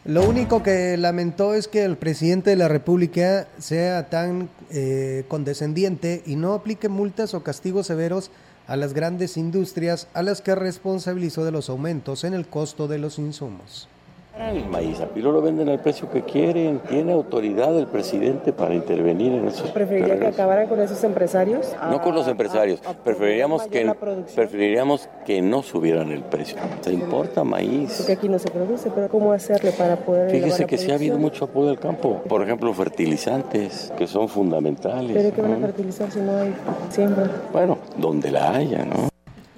[0.08, 6.24] Lo único que lamentó es que el presidente de la República sea tan eh, condescendiente
[6.26, 8.32] y no aplique multas o castigos severos
[8.68, 12.99] a las grandes industrias a las que responsabilizó de los aumentos en el costo de
[12.99, 13.89] los insumos.
[14.40, 16.80] El maíz a Pilo lo venden al precio que quieren.
[16.88, 19.66] Tiene autoridad el presidente para intervenir en eso.
[19.74, 21.76] ¿Preferiría que acabaran con esos empresarios?
[21.90, 22.80] No con los empresarios.
[23.04, 23.92] preferiríamos, que,
[24.36, 26.58] preferiríamos que no subieran el precio.
[26.82, 27.96] ¿Se importa maíz?
[27.98, 30.30] Porque aquí no se produce, pero ¿cómo hacerle para poder...
[30.30, 32.22] Fíjese que sí ha habido mucho apoyo al campo.
[32.28, 35.14] Por ejemplo, fertilizantes, que son fundamentales.
[35.14, 36.54] ¿Pero qué van a fertilizar si no hay
[36.90, 37.30] siembra?
[37.52, 39.16] Bueno, donde la haya, ¿no?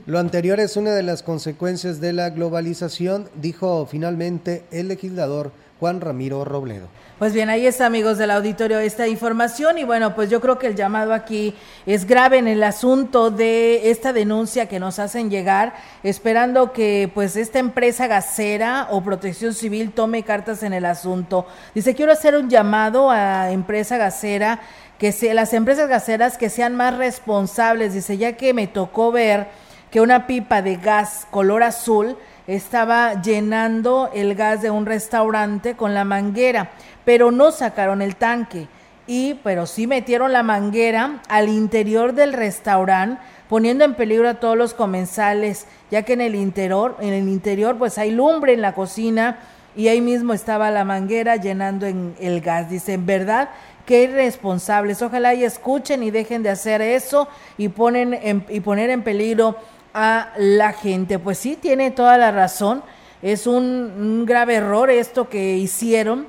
[0.10, 6.02] Lo anterior es una de las consecuencias de la globalización, dijo finalmente el legislador Juan
[6.02, 6.88] Ramiro Robledo.
[7.20, 9.78] Pues bien, ahí está, amigos del auditorio, esta información.
[9.78, 11.54] Y bueno, pues yo creo que el llamado aquí
[11.86, 17.36] es grave en el asunto de esta denuncia que nos hacen llegar, esperando que pues
[17.36, 21.46] esta empresa gasera o protección civil tome cartas en el asunto.
[21.76, 24.60] Dice, quiero hacer un llamado a empresa gasera,
[24.98, 27.94] que se, las empresas gaseras que sean más responsables.
[27.94, 29.48] Dice, ya que me tocó ver
[29.92, 32.18] que una pipa de gas color azul
[32.48, 36.72] estaba llenando el gas de un restaurante con la manguera,
[37.06, 38.68] pero no sacaron el tanque.
[39.06, 44.56] Y, pero sí metieron la manguera al interior del restaurante, poniendo en peligro a todos
[44.56, 48.74] los comensales, ya que en el interior, en el interior, pues hay lumbre en la
[48.74, 49.40] cocina
[49.76, 52.70] y ahí mismo estaba la manguera llenando en el gas.
[52.70, 53.50] Dicen, ¿verdad?
[53.86, 55.02] Qué irresponsables.
[55.02, 57.28] Ojalá y escuchen y dejen de hacer eso
[57.58, 59.56] y ponen y poner en peligro
[60.00, 61.20] a la gente.
[61.20, 62.84] Pues sí, tiene toda la razón.
[63.22, 66.26] Es un, grave error esto que hicieron.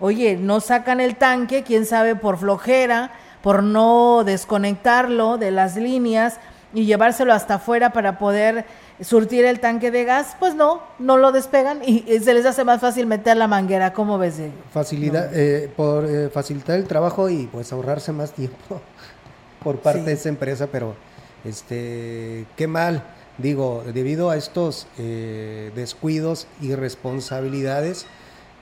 [0.00, 6.40] Oye, no sacan el tanque, quién sabe, por flojera, por no desconectarlo de las líneas
[6.72, 8.64] y llevárselo hasta afuera para poder
[9.00, 12.80] surtir el tanque de gas, pues no, no lo despegan y se les hace más
[12.80, 14.40] fácil meter la manguera, ¿cómo ves?
[14.72, 18.80] Facilidad, eh, por eh, facilitar el trabajo y pues ahorrarse más tiempo
[19.62, 20.96] por parte de esa empresa, pero
[21.44, 23.04] este, qué mal,
[23.38, 28.06] digo, debido a estos eh, descuidos y responsabilidades,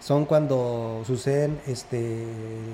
[0.01, 2.25] son cuando suceden este,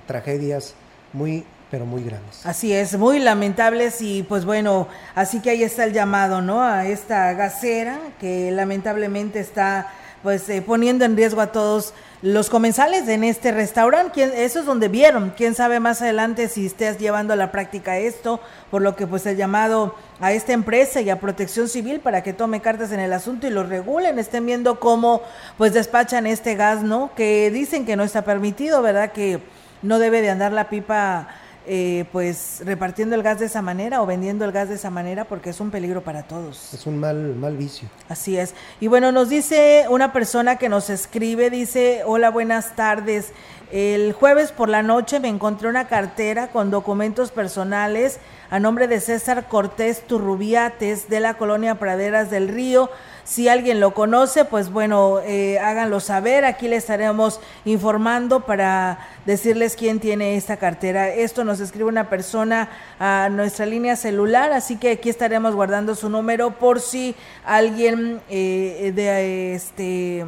[0.07, 0.75] tragedias
[1.13, 2.47] muy pero muy grandes.
[2.47, 6.63] Así es, muy lamentables y pues bueno, así que ahí está el llamado, ¿no?
[6.63, 9.93] A esta gasera que lamentablemente está
[10.23, 11.93] pues eh, poniendo en riesgo a todos
[12.23, 14.45] los comensales en este restaurante.
[14.45, 15.33] Eso es donde vieron.
[15.37, 18.41] Quién sabe más adelante si estés llevando a la práctica esto,
[18.71, 22.33] por lo que pues el llamado a esta empresa y a Protección Civil para que
[22.33, 25.23] tome cartas en el asunto y lo regulen, estén viendo cómo
[25.57, 27.11] pues despachan este gas, ¿no?
[27.15, 29.13] Que dicen que no está permitido, ¿verdad?
[29.13, 29.41] Que
[29.83, 31.29] no debe de andar la pipa
[31.71, 35.27] eh, pues repartiendo el gas de esa manera o vendiendo el gas de esa manera
[35.27, 36.73] porque es un peligro para todos.
[36.73, 37.91] Es un mal, mal vicio.
[38.09, 38.55] Así es.
[38.81, 43.33] Y bueno, nos dice una persona que nos escribe, dice, hola, buenas tardes.
[43.71, 48.99] El jueves por la noche me encontré una cartera con documentos personales a nombre de
[48.99, 52.89] César Cortés Turrubiates de la colonia Praderas del Río.
[53.29, 56.47] Si alguien lo conoce, pues bueno, eh, háganlo saber.
[56.47, 61.11] Aquí le estaremos informando para decirles quién tiene esta cartera.
[61.11, 66.09] Esto nos escribe una persona a nuestra línea celular, así que aquí estaremos guardando su
[66.09, 67.15] número por si
[67.45, 70.25] alguien eh, de este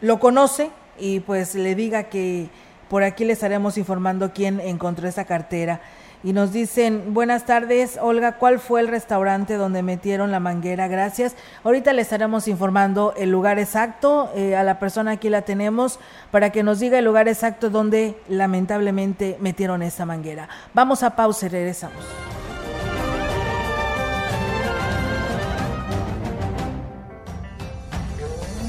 [0.00, 2.50] lo conoce y pues le diga que
[2.88, 5.80] por aquí le estaremos informando quién encontró esta cartera
[6.24, 10.88] y nos dicen, buenas tardes, Olga, ¿cuál fue el restaurante donde metieron la manguera?
[10.88, 11.36] Gracias.
[11.62, 16.00] Ahorita le estaremos informando el lugar exacto, eh, a la persona aquí la tenemos,
[16.30, 20.48] para que nos diga el lugar exacto donde lamentablemente metieron esa manguera.
[20.74, 22.04] Vamos a pausa y regresamos.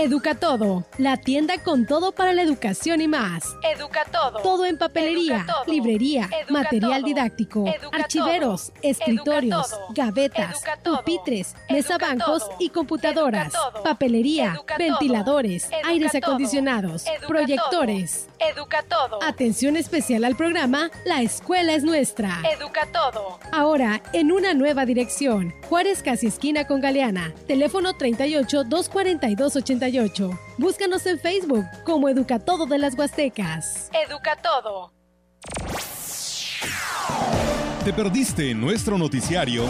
[0.00, 3.56] Educa Todo, la tienda con todo para la educación y más.
[3.64, 4.38] Educa todo.
[4.42, 15.68] Todo en papelería, librería, material didáctico, archiveros, escritorios, gavetas, pupitres, mesabancos y computadoras, papelería, ventiladores,
[15.82, 18.28] aires acondicionados, proyectores.
[18.38, 19.20] Educa todo.
[19.20, 22.40] Atención especial al programa La escuela es nuestra.
[22.56, 23.40] Educa todo.
[23.50, 25.52] Ahora, en una nueva dirección.
[25.68, 27.34] Juárez casi esquina con Galeana.
[27.48, 29.56] Teléfono 38 242
[29.88, 30.38] 88.
[30.58, 33.90] Búscanos en Facebook como Educatodo de las Huastecas.
[34.06, 34.92] Educa todo.
[37.84, 39.64] ¿Te perdiste nuestro noticiario?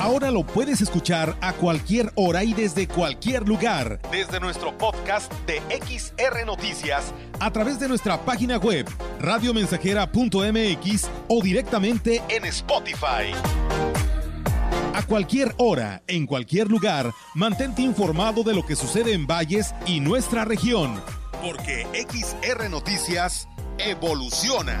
[0.00, 5.60] Ahora lo puedes escuchar a cualquier hora y desde cualquier lugar, desde nuestro podcast de
[5.68, 8.86] XR Noticias, a través de nuestra página web,
[9.20, 13.34] radiomensajera.mx o directamente en Spotify.
[14.96, 20.00] A cualquier hora, en cualquier lugar, mantente informado de lo que sucede en Valles y
[20.00, 21.02] nuestra región,
[21.42, 24.80] porque XR Noticias evoluciona.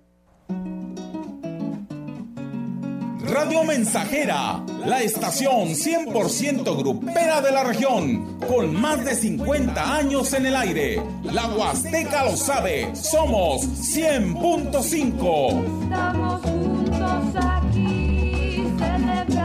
[3.31, 10.47] Radio Mensajera, la estación 100% grupera de la región, con más de 50 años en
[10.47, 11.01] el aire.
[11.23, 15.83] La Huasteca lo sabe, somos 100.5.
[15.83, 19.39] Estamos juntos aquí celebrando.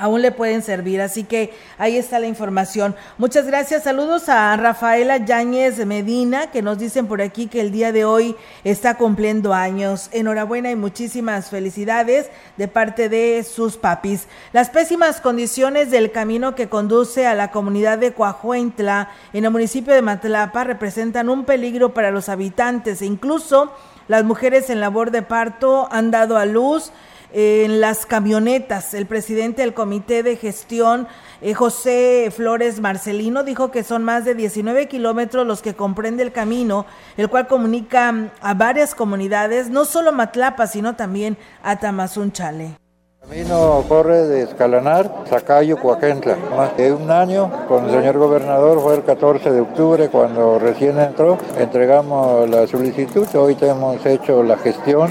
[0.00, 1.00] aún le pueden servir.
[1.00, 2.96] Así que ahí está la información.
[3.18, 3.84] Muchas gracias.
[3.84, 8.36] Saludos a Rafaela Yáñez Medina, que nos dicen por aquí que el día de hoy
[8.64, 10.08] está cumpliendo años.
[10.12, 14.26] Enhorabuena y muchísimas felicidades de parte de sus papis.
[14.52, 19.94] Las pésimas condiciones del camino que conduce a la comunidad de Coahuentla, en el municipio
[19.94, 23.72] de Matlapa, representan un peligro para los habitantes incluso
[24.08, 26.90] las mujeres en labor de parto han dado a luz
[27.32, 28.94] en las camionetas.
[28.94, 31.06] El presidente del comité de gestión,
[31.40, 36.32] eh, José Flores Marcelino, dijo que son más de 19 kilómetros los que comprende el
[36.32, 42.79] camino, el cual comunica mm, a varias comunidades, no solo Matlapa, sino también a Tamazunchale.
[43.22, 46.36] El camino corre de Escalanar, Zacayo, Coacentla.
[46.56, 50.98] Más de un año con el señor gobernador, fue el 14 de octubre cuando recién
[50.98, 53.28] entró, entregamos la solicitud.
[53.36, 55.10] Hoy hemos hecho la gestión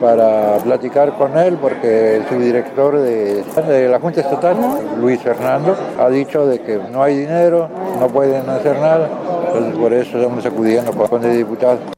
[0.00, 4.56] para platicar con él porque el subdirector de, de la Junta Estatal,
[4.98, 7.68] Luis Fernando, ha dicho de que no hay dinero,
[8.00, 9.08] no pueden hacer nada.
[9.48, 11.93] Entonces por eso estamos acudiendo con el diputado.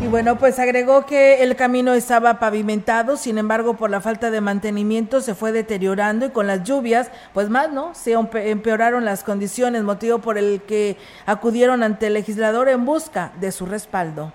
[0.00, 4.40] Y bueno, pues agregó que el camino estaba pavimentado, sin embargo, por la falta de
[4.40, 7.94] mantenimiento se fue deteriorando y con las lluvias, pues más, ¿no?
[7.94, 13.32] Se empe- empeoraron las condiciones, motivo por el que acudieron ante el legislador en busca
[13.40, 14.32] de su respaldo.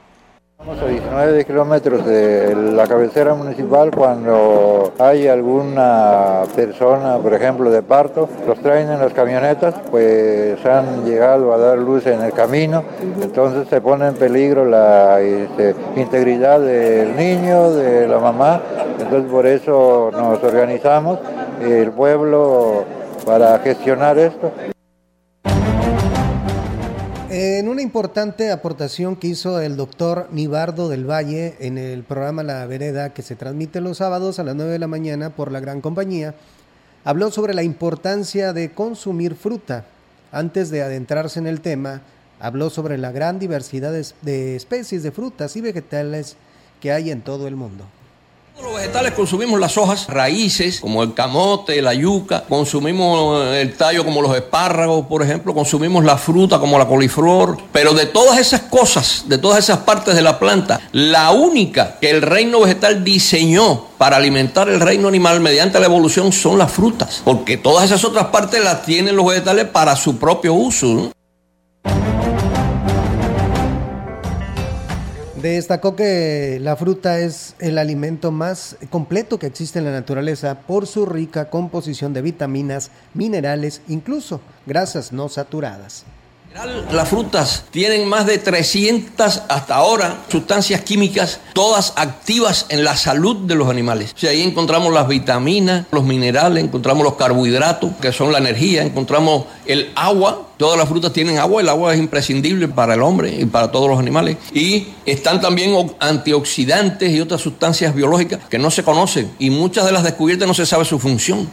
[0.59, 7.83] Estamos a 19 kilómetros de la cabecera municipal cuando hay alguna persona, por ejemplo, de
[7.83, 12.83] parto, los traen en las camionetas, pues han llegado a dar luz en el camino,
[13.21, 15.19] entonces se pone en peligro la
[15.95, 18.59] integridad del niño, de la mamá,
[18.99, 21.19] entonces por eso nos organizamos,
[21.61, 22.83] el pueblo,
[23.27, 24.51] para gestionar esto.
[27.39, 32.65] En una importante aportación que hizo el doctor Nibardo del Valle en el programa La
[32.65, 35.79] Vereda, que se transmite los sábados a las 9 de la mañana por la gran
[35.79, 36.33] compañía,
[37.03, 39.85] habló sobre la importancia de consumir fruta.
[40.31, 42.01] Antes de adentrarse en el tema,
[42.39, 46.37] habló sobre la gran diversidad de, especies de frutas y vegetales
[46.81, 47.85] que hay en todo el mundo.
[48.61, 54.19] Los vegetales consumimos las hojas, raíces, como el camote, la yuca, consumimos el tallo como
[54.19, 59.25] los espárragos, por ejemplo, consumimos la fruta como la coliflor, pero de todas esas cosas,
[59.27, 64.17] de todas esas partes de la planta, la única que el reino vegetal diseñó para
[64.17, 68.63] alimentar el reino animal mediante la evolución son las frutas, porque todas esas otras partes
[68.63, 71.11] las tienen los vegetales para su propio uso.
[75.55, 80.87] Destacó que la fruta es el alimento más completo que existe en la naturaleza por
[80.87, 86.05] su rica composición de vitaminas, minerales, incluso grasas no saturadas.
[86.91, 93.45] Las frutas tienen más de 300 hasta ahora sustancias químicas, todas activas en la salud
[93.45, 94.15] de los animales.
[94.23, 99.45] O ahí encontramos las vitaminas, los minerales, encontramos los carbohidratos, que son la energía, encontramos
[99.67, 100.47] el agua.
[100.57, 103.87] Todas las frutas tienen agua, el agua es imprescindible para el hombre y para todos
[103.87, 104.37] los animales.
[104.51, 109.91] Y están también antioxidantes y otras sustancias biológicas que no se conocen y muchas de
[109.91, 111.49] las descubiertas no se sabe su función.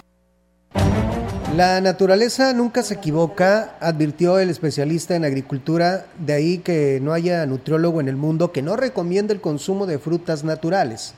[1.57, 7.47] La naturaleza nunca se equivoca, advirtió el especialista en agricultura, de ahí que no haya
[7.47, 11.15] nutriólogo en el mundo que no recomiende el consumo de frutas naturales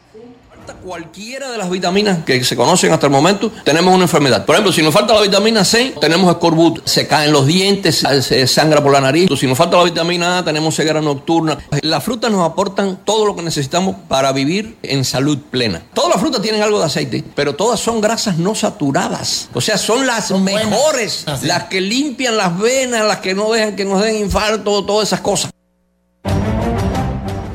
[0.75, 4.45] cualquiera de las vitaminas que se conocen hasta el momento, tenemos una enfermedad.
[4.45, 8.47] Por ejemplo, si nos falta la vitamina C, tenemos escorbut, se caen los dientes, se
[8.47, 9.29] sangra por la nariz.
[9.39, 11.59] Si nos falta la vitamina A, tenemos ceguera nocturna.
[11.83, 15.83] Las frutas nos aportan todo lo que necesitamos para vivir en salud plena.
[15.95, 19.49] Todas las frutas tienen algo de aceite, pero todas son grasas no saturadas.
[19.55, 23.85] O sea, son las mejores, las que limpian las venas, las que no dejan que
[23.85, 25.51] nos den infarto, todas esas cosas.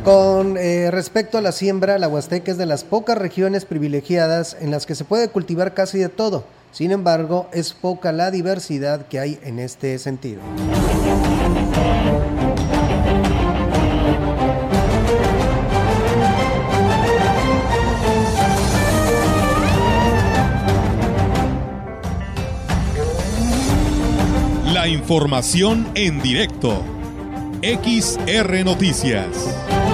[0.04, 4.72] Con eh, respecto a la siembra, la Huasteca es de las pocas regiones privilegiadas en
[4.72, 6.44] las que se puede cultivar casi de todo.
[6.72, 10.42] Sin embargo, es poca la diversidad que hay en este sentido.
[24.74, 26.82] La información en directo.
[27.62, 29.91] XR Noticias.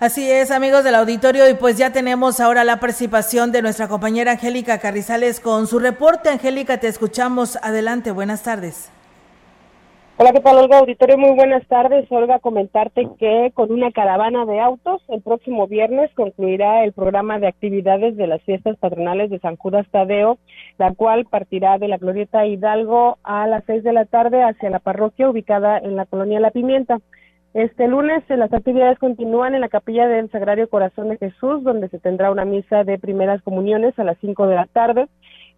[0.00, 4.32] Así es, amigos del auditorio, y pues ya tenemos ahora la participación de nuestra compañera
[4.32, 6.30] Angélica Carrizales con su reporte.
[6.30, 7.58] Angélica, te escuchamos.
[7.62, 8.90] Adelante, buenas tardes.
[10.16, 10.78] Hola, ¿qué tal, Olga?
[10.78, 12.10] Auditorio, muy buenas tardes.
[12.10, 17.48] Olga, comentarte que con una caravana de autos, el próximo viernes concluirá el programa de
[17.48, 20.38] actividades de las fiestas patronales de San Judas Tadeo,
[20.78, 24.78] la cual partirá de la Glorieta Hidalgo a las seis de la tarde hacia la
[24.78, 27.00] parroquia ubicada en la colonia La Pimienta.
[27.52, 31.88] Este lunes eh, las actividades continúan en la capilla del Sagrario Corazón de Jesús, donde
[31.88, 35.08] se tendrá una misa de primeras comuniones a las 5 de la tarde.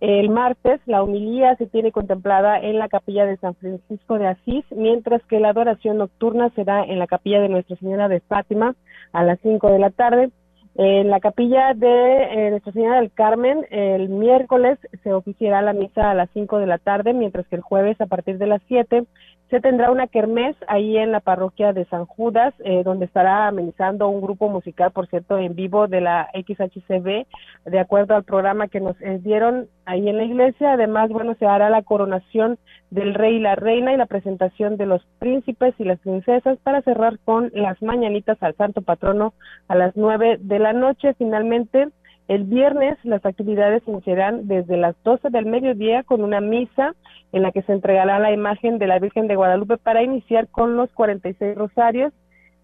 [0.01, 4.65] El martes la humilía se tiene contemplada en la capilla de San Francisco de Asís,
[4.71, 8.75] mientras que la adoración nocturna será en la capilla de Nuestra Señora de Fátima
[9.13, 10.31] a las 5 de la tarde.
[10.75, 16.11] En la capilla de eh, Nuestra Señora del Carmen, el miércoles se oficiará la misa
[16.11, 19.05] a las 5 de la tarde, mientras que el jueves a partir de las 7
[19.53, 24.09] se tendrá una kermés ahí en la parroquia de San Judas, eh, donde estará amenizando
[24.09, 27.27] un grupo musical, por cierto, en vivo de la XHCB,
[27.67, 30.73] de acuerdo al programa que nos eh, dieron ahí en la iglesia.
[30.73, 34.87] Además, bueno, se hará la coronación del rey y la reina y la presentación de
[34.87, 39.35] los príncipes y las princesas para cerrar con las mañanitas al santo patrono
[39.69, 41.13] a las nueve de la noche.
[41.19, 41.89] Finalmente,
[42.29, 46.95] el viernes las actividades iniciarán desde las 12 del mediodía con una misa
[47.33, 50.77] en la que se entregará la imagen de la Virgen de Guadalupe para iniciar con
[50.77, 52.13] los 46 rosarios.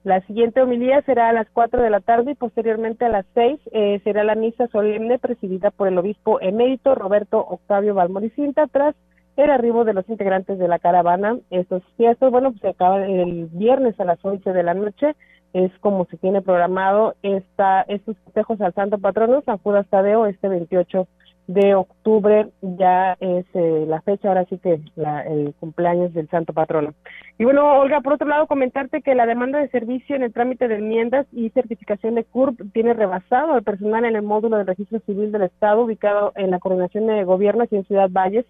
[0.05, 3.61] La siguiente homilía será a las 4 de la tarde y posteriormente a las 6
[3.73, 8.95] eh, será la misa solemne presidida por el obispo emérito Roberto Octavio Valmoricinta tras
[9.37, 11.39] el arribo de los integrantes de la caravana.
[11.51, 15.15] Estos fiestas, bueno, pues se acaban el viernes a las 11 de la noche
[15.53, 20.49] es como se tiene programado esta, estos festejos al Santo Patrono, San Judas Tadeo, este
[20.49, 21.07] 28
[21.49, 26.53] de octubre ya es eh, la fecha, ahora sí que la, el cumpleaños del Santo
[26.53, 26.93] Patrono.
[27.39, 30.69] Y bueno, Olga, por otro lado, comentarte que la demanda de servicio en el trámite
[30.69, 35.01] de enmiendas y certificación de CURP tiene rebasado al personal en el módulo de registro
[35.01, 38.45] civil del Estado ubicado en la Coordinación de Gobierno aquí en Ciudad Valles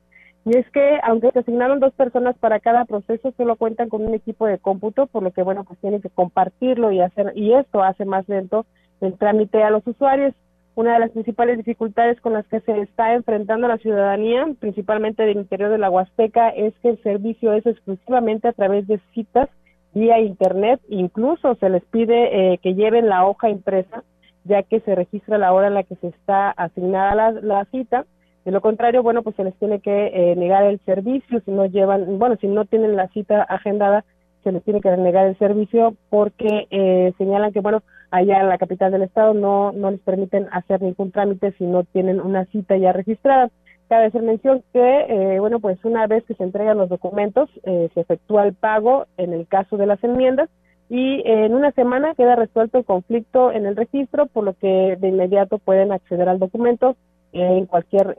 [0.48, 4.14] y es que, aunque se asignaron dos personas para cada proceso, solo cuentan con un
[4.14, 7.82] equipo de cómputo, por lo que, bueno, pues tienen que compartirlo y hacer, y esto
[7.82, 8.64] hace más lento
[9.02, 10.34] el trámite a los usuarios.
[10.74, 15.36] Una de las principales dificultades con las que se está enfrentando la ciudadanía, principalmente del
[15.36, 19.50] interior de la Huasteca, es que el servicio es exclusivamente a través de citas
[19.92, 20.80] vía Internet.
[20.88, 24.02] Incluso se les pide eh, que lleven la hoja impresa,
[24.44, 28.06] ya que se registra la hora en la que se está asignada la, la cita
[28.48, 31.66] De lo contrario, bueno, pues se les tiene que eh, negar el servicio si no
[31.66, 34.06] llevan, bueno, si no tienen la cita agendada,
[34.42, 38.56] se les tiene que negar el servicio porque eh, señalan que, bueno, allá en la
[38.56, 42.74] capital del estado no, no les permiten hacer ningún trámite si no tienen una cita
[42.78, 43.50] ya registrada.
[43.90, 47.90] Cabe hacer mención que, eh, bueno, pues una vez que se entregan los documentos, eh,
[47.92, 50.48] se efectúa el pago en el caso de las enmiendas
[50.88, 55.08] y en una semana queda resuelto el conflicto en el registro, por lo que de
[55.08, 56.96] inmediato pueden acceder al documento
[57.32, 58.14] en cualquier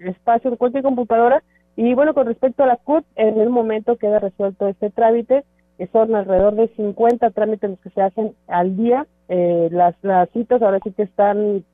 [0.00, 1.42] espacio, en cualquier computadora.
[1.76, 5.44] Y bueno, con respecto a la CUT, en el momento queda resuelto este trámite,
[5.76, 9.06] que son alrededor de 50 trámites los que se hacen al día.
[9.28, 11.64] Eh, las, las citas ahora sí que están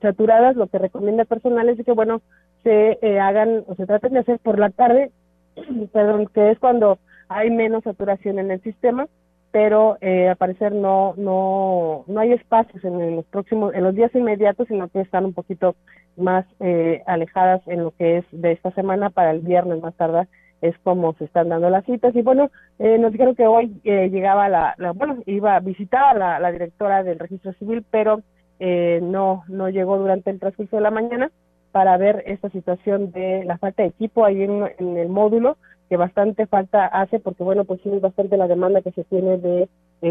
[0.00, 2.20] saturadas, lo que recomienda el personal es que, bueno,
[2.62, 5.10] se eh, hagan o se traten de hacer por la tarde,
[5.92, 6.98] perdón, que es cuando
[7.28, 9.08] hay menos saturación en el sistema
[9.56, 14.14] pero eh, al parecer no no no hay espacios en, los próximos en los días
[14.14, 15.76] inmediatos sino que están un poquito
[16.18, 20.28] más eh, alejadas en lo que es de esta semana para el viernes más tarde
[20.60, 22.14] es como se están dando las citas.
[22.14, 26.38] Y bueno eh, nos dijeron que hoy eh, llegaba la, bueno iba a visitar la,
[26.38, 28.20] la directora del registro civil pero
[28.60, 31.30] eh, no no llegó durante el transcurso de la mañana
[31.72, 35.56] para ver esta situación de la falta de equipo ahí en el módulo
[35.88, 39.38] que bastante falta hace porque bueno pues sí es bastante la demanda que se tiene
[39.38, 39.68] de,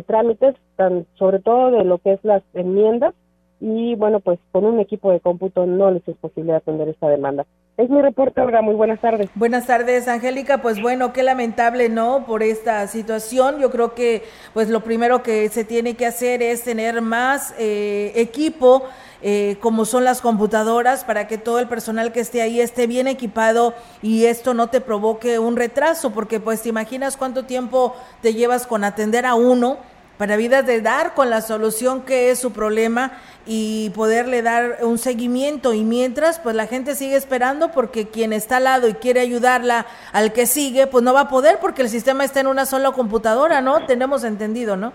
[0.08, 3.14] trámites tan sobre todo de lo que es las enmiendas
[3.60, 7.46] y bueno pues con un equipo de cómputo no les es posible atender esta demanda
[7.78, 8.62] es mi reporte, Olga.
[8.62, 9.30] Muy buenas tardes.
[9.36, 10.62] Buenas tardes, Angélica.
[10.62, 12.26] Pues bueno, qué lamentable, ¿no?
[12.26, 13.60] Por esta situación.
[13.60, 14.24] Yo creo que,
[14.54, 18.84] pues lo primero que se tiene que hacer es tener más eh, equipo
[19.28, 23.08] eh, como son las computadoras, para que todo el personal que esté ahí esté bien
[23.08, 23.74] equipado
[24.04, 28.68] y esto no te provoque un retraso, porque pues te imaginas cuánto tiempo te llevas
[28.68, 29.80] con atender a uno
[30.20, 33.14] para vidas de dar con la solución que es su problema
[33.48, 38.58] y poderle dar un seguimiento y mientras pues la gente sigue esperando porque quien está
[38.58, 41.90] al lado y quiere ayudarla al que sigue pues no va a poder porque el
[41.90, 43.88] sistema está en una sola computadora, ¿no?
[43.88, 44.94] Tenemos entendido, ¿no?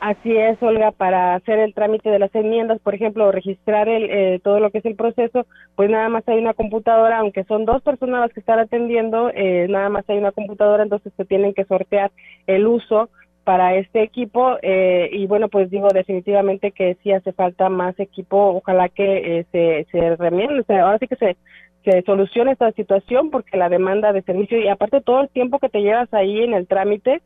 [0.00, 4.40] Así es, Olga, para hacer el trámite de las enmiendas, por ejemplo, registrar el, eh,
[4.44, 7.82] todo lo que es el proceso, pues nada más hay una computadora, aunque son dos
[7.82, 11.64] personas las que están atendiendo, eh, nada más hay una computadora, entonces se tienen que
[11.64, 12.10] sortear
[12.46, 13.08] el uso
[13.44, 18.36] para este equipo eh, y bueno, pues digo definitivamente que sí hace falta más equipo,
[18.56, 21.36] ojalá que se, se remiende, ahora sí que se,
[21.84, 25.68] se solucione esta situación porque la demanda de servicio y aparte todo el tiempo que
[25.68, 27.22] te llevas ahí en el trámite,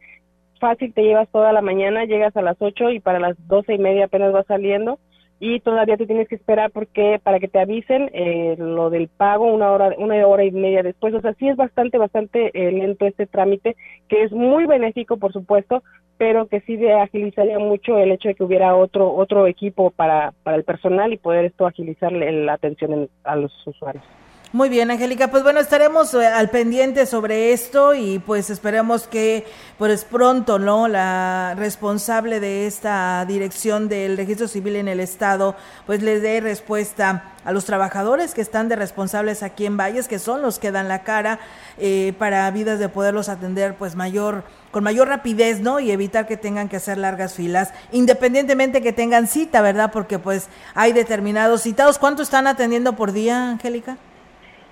[0.60, 3.78] fácil te llevas toda la mañana, llegas a las 8 y para las doce y
[3.78, 5.00] media apenas vas saliendo
[5.40, 9.46] y todavía te tienes que esperar porque para que te avisen eh, lo del pago
[9.46, 11.14] una hora una hora y media después.
[11.14, 13.74] O sea sí es bastante bastante eh, lento este trámite
[14.08, 15.82] que es muy benéfico por supuesto
[16.18, 20.58] pero que sí agilizaría mucho el hecho de que hubiera otro otro equipo para para
[20.58, 24.04] el personal y poder esto agilizar la atención a los usuarios
[24.52, 25.28] muy bien, Angélica.
[25.28, 29.46] Pues bueno, estaremos eh, al pendiente sobre esto y pues esperemos que
[29.78, 30.88] pues pronto, ¿no?
[30.88, 35.54] La responsable de esta dirección del registro civil en el estado
[35.86, 40.18] pues le dé respuesta a los trabajadores que están de responsables aquí en Valles, que
[40.18, 41.38] son los que dan la cara
[41.78, 44.42] eh, para vidas de poderlos atender pues mayor
[44.72, 45.78] con mayor rapidez, ¿no?
[45.78, 49.92] Y evitar que tengan que hacer largas filas, independientemente que tengan cita, ¿verdad?
[49.92, 51.98] Porque pues hay determinados citados.
[51.98, 53.96] ¿Cuánto están atendiendo por día, Angélica?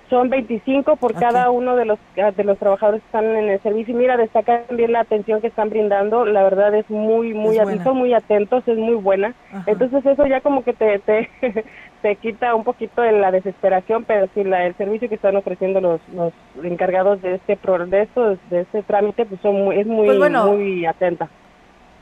[0.09, 3.61] Son 25 por cada uno de los ah, de los trabajadores que están en el
[3.61, 3.93] servicio.
[3.93, 6.25] Y mira, destaca también la atención que están brindando.
[6.25, 9.35] La verdad es muy, muy, son muy atentos, es muy buena.
[9.67, 11.29] Entonces eso ya como que te, te,
[12.01, 15.79] te quita un poquito de la desesperación, pero sí, la, el servicio que están ofreciendo
[15.79, 16.33] los, los
[16.63, 17.57] encargados de este
[17.87, 21.29] de esto, de este trámite, pues son muy, es muy, pues muy atenta.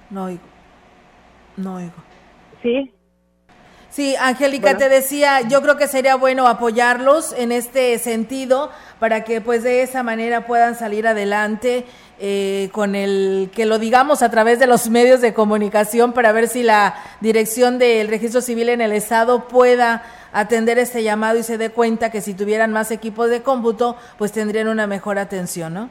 [0.09, 0.43] No oigo.
[1.57, 1.91] No oigo.
[2.61, 2.91] Sí,
[3.97, 8.69] Sí, Angélica, te decía, yo creo que sería bueno apoyarlos en este sentido
[8.99, 11.83] para que pues de esa manera puedan salir adelante
[12.19, 16.47] eh, con el que lo digamos a través de los medios de comunicación para ver
[16.47, 21.57] si la dirección del registro civil en el estado pueda atender este llamado y se
[21.57, 25.89] dé cuenta que si tuvieran más equipos de cómputo pues tendrían una mejor atención, ¿no?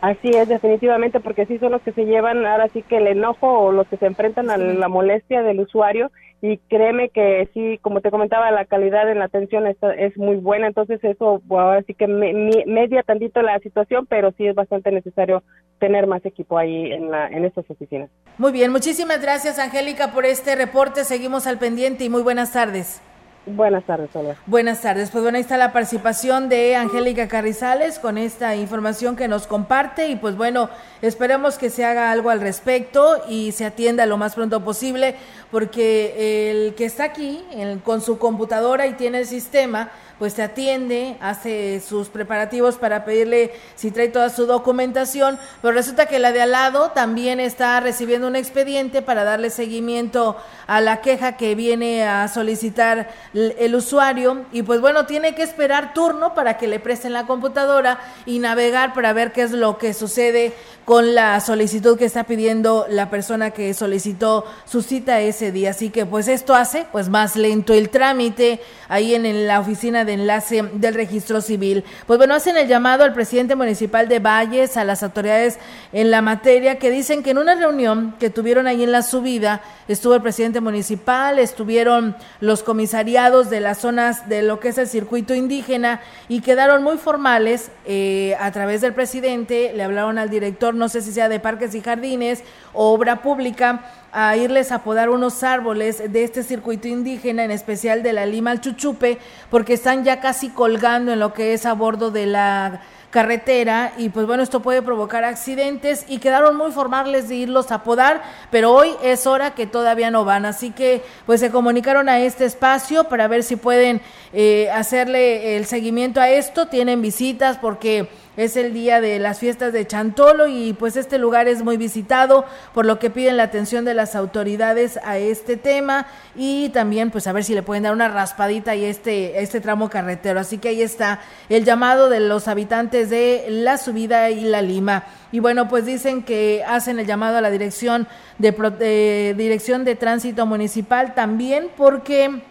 [0.00, 3.46] Así es, definitivamente, porque sí son los que se llevan ahora sí que el enojo
[3.46, 6.10] o los que se enfrentan a la molestia del usuario
[6.42, 10.36] y créeme que sí, como te comentaba, la calidad en la atención es, es muy
[10.36, 15.44] buena, entonces eso ahora sí que media tantito la situación, pero sí es bastante necesario
[15.78, 18.10] tener más equipo ahí en, la, en estas oficinas.
[18.38, 23.00] Muy bien, muchísimas gracias Angélica por este reporte, seguimos al pendiente y muy buenas tardes.
[23.44, 24.36] Buenas tardes, hola.
[24.46, 25.10] Buenas tardes.
[25.10, 30.06] Pues bueno, ahí está la participación de Angélica Carrizales con esta información que nos comparte
[30.06, 30.70] y pues bueno,
[31.00, 35.16] esperemos que se haga algo al respecto y se atienda lo más pronto posible
[35.50, 37.44] porque el que está aquí
[37.82, 39.90] con su computadora y tiene el sistema,
[40.22, 46.06] pues te atiende, hace sus preparativos para pedirle si trae toda su documentación, pero resulta
[46.06, 50.36] que la de al lado también está recibiendo un expediente para darle seguimiento
[50.68, 55.92] a la queja que viene a solicitar el usuario y pues bueno, tiene que esperar
[55.92, 59.92] turno para que le presten la computadora y navegar para ver qué es lo que
[59.92, 60.52] sucede
[60.84, 65.70] con la solicitud que está pidiendo la persona que solicitó su cita ese día.
[65.70, 70.11] Así que pues esto hace pues más lento el trámite ahí en la oficina de
[70.12, 71.84] enlace del registro civil.
[72.06, 75.58] Pues bueno, hacen el llamado al presidente municipal de Valles, a las autoridades
[75.92, 79.62] en la materia, que dicen que en una reunión que tuvieron ahí en la subida,
[79.88, 84.86] estuvo el presidente municipal, estuvieron los comisariados de las zonas de lo que es el
[84.86, 90.74] circuito indígena y quedaron muy formales eh, a través del presidente, le hablaron al director,
[90.74, 92.42] no sé si sea de parques y jardines
[92.72, 98.02] o obra pública, a irles a podar unos árboles de este circuito indígena, en especial
[98.02, 99.18] de la Lima al Chuchupe,
[99.50, 102.82] porque están ya casi colgando en lo que es a bordo de la
[103.12, 103.92] carretera.
[103.96, 108.22] Y pues bueno, esto puede provocar accidentes y quedaron muy formales de irlos a podar,
[108.50, 112.44] pero hoy es hora que todavía no van, así que pues se comunicaron a este
[112.44, 114.00] espacio para ver si pueden
[114.32, 119.72] eh, hacerle el seguimiento a esto, tienen visitas porque es el día de las fiestas
[119.72, 123.84] de Chantolo y pues este lugar es muy visitado, por lo que piden la atención
[123.84, 127.92] de las autoridades a este tema y también pues a ver si le pueden dar
[127.92, 130.40] una raspadita a este, este tramo carretero.
[130.40, 135.04] Así que ahí está el llamado de los habitantes de la subida y la Lima.
[135.30, 138.06] Y bueno, pues dicen que hacen el llamado a la dirección
[138.38, 142.42] de, de dirección de tránsito municipal también porque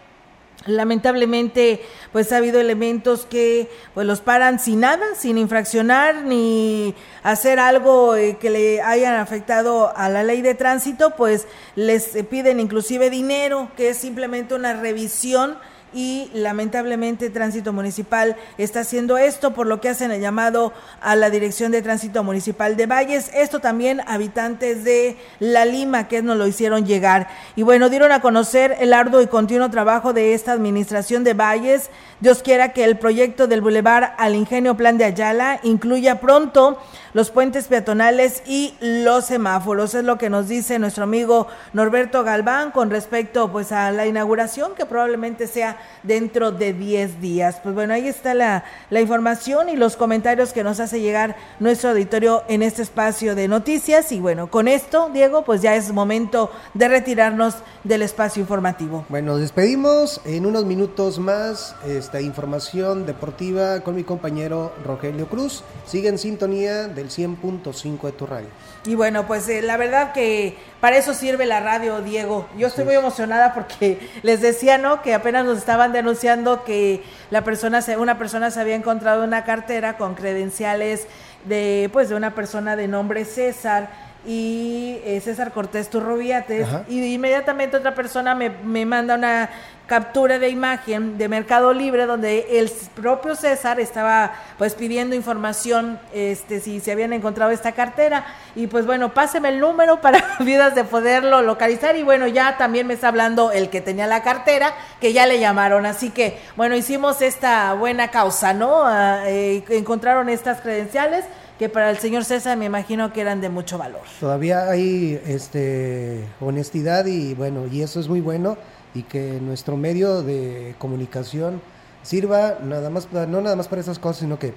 [0.66, 1.82] Lamentablemente,
[2.12, 8.14] pues ha habido elementos que pues los paran sin nada, sin infraccionar ni hacer algo
[8.14, 13.70] eh, que le hayan afectado a la ley de tránsito, pues les piden inclusive dinero,
[13.76, 15.58] que es simplemente una revisión
[15.94, 21.30] y lamentablemente Tránsito Municipal está haciendo esto, por lo que hacen el llamado a la
[21.30, 23.30] Dirección de Tránsito Municipal de Valles.
[23.34, 27.28] Esto también habitantes de La Lima que nos lo hicieron llegar.
[27.56, 31.90] Y bueno, dieron a conocer el arduo y continuo trabajo de esta administración de Valles.
[32.20, 36.78] Dios quiera que el proyecto del Boulevard al Ingenio Plan de Ayala incluya pronto
[37.14, 39.94] los puentes peatonales y los semáforos.
[39.94, 44.74] Es lo que nos dice nuestro amigo Norberto Galván con respecto pues a la inauguración
[44.74, 47.60] que probablemente sea dentro de 10 días.
[47.62, 51.90] Pues bueno, ahí está la, la información y los comentarios que nos hace llegar nuestro
[51.90, 54.12] auditorio en este espacio de noticias.
[54.12, 59.04] Y bueno, con esto, Diego, pues ya es momento de retirarnos del espacio informativo.
[59.08, 65.64] Bueno, despedimos en unos minutos más esta información deportiva con mi compañero Rogelio Cruz.
[65.86, 68.48] Sigue en sintonía del 100.5 de tu radio.
[68.84, 72.48] Y bueno, pues eh, la verdad que para eso sirve la radio, Diego.
[72.56, 75.02] Yo estoy muy emocionada porque les decía, ¿no?
[75.02, 79.96] Que apenas nos estaban denunciando que la persona, una persona se había encontrado una cartera
[79.96, 81.06] con credenciales
[81.44, 87.76] de, pues, de una persona de nombre César y eh, César Cortés Turroviates y inmediatamente
[87.76, 89.50] otra persona me, me, manda una
[89.86, 96.60] captura de imagen de Mercado Libre donde el propio César estaba pues pidiendo información este
[96.60, 98.24] si se habían encontrado esta cartera.
[98.54, 101.96] Y pues bueno, páseme el número para vidas de poderlo localizar.
[101.96, 105.40] Y bueno, ya también me está hablando el que tenía la cartera que ya le
[105.40, 108.84] llamaron, así que bueno, hicimos esta buena causa, ¿no?
[108.84, 111.24] Ah, eh, encontraron estas credenciales
[111.58, 114.02] que para el señor César me imagino que eran de mucho valor.
[114.20, 118.56] Todavía hay este honestidad y bueno, y eso es muy bueno
[118.94, 121.60] y que nuestro medio de comunicación
[122.02, 124.54] sirva nada más no nada más para esas cosas, sino que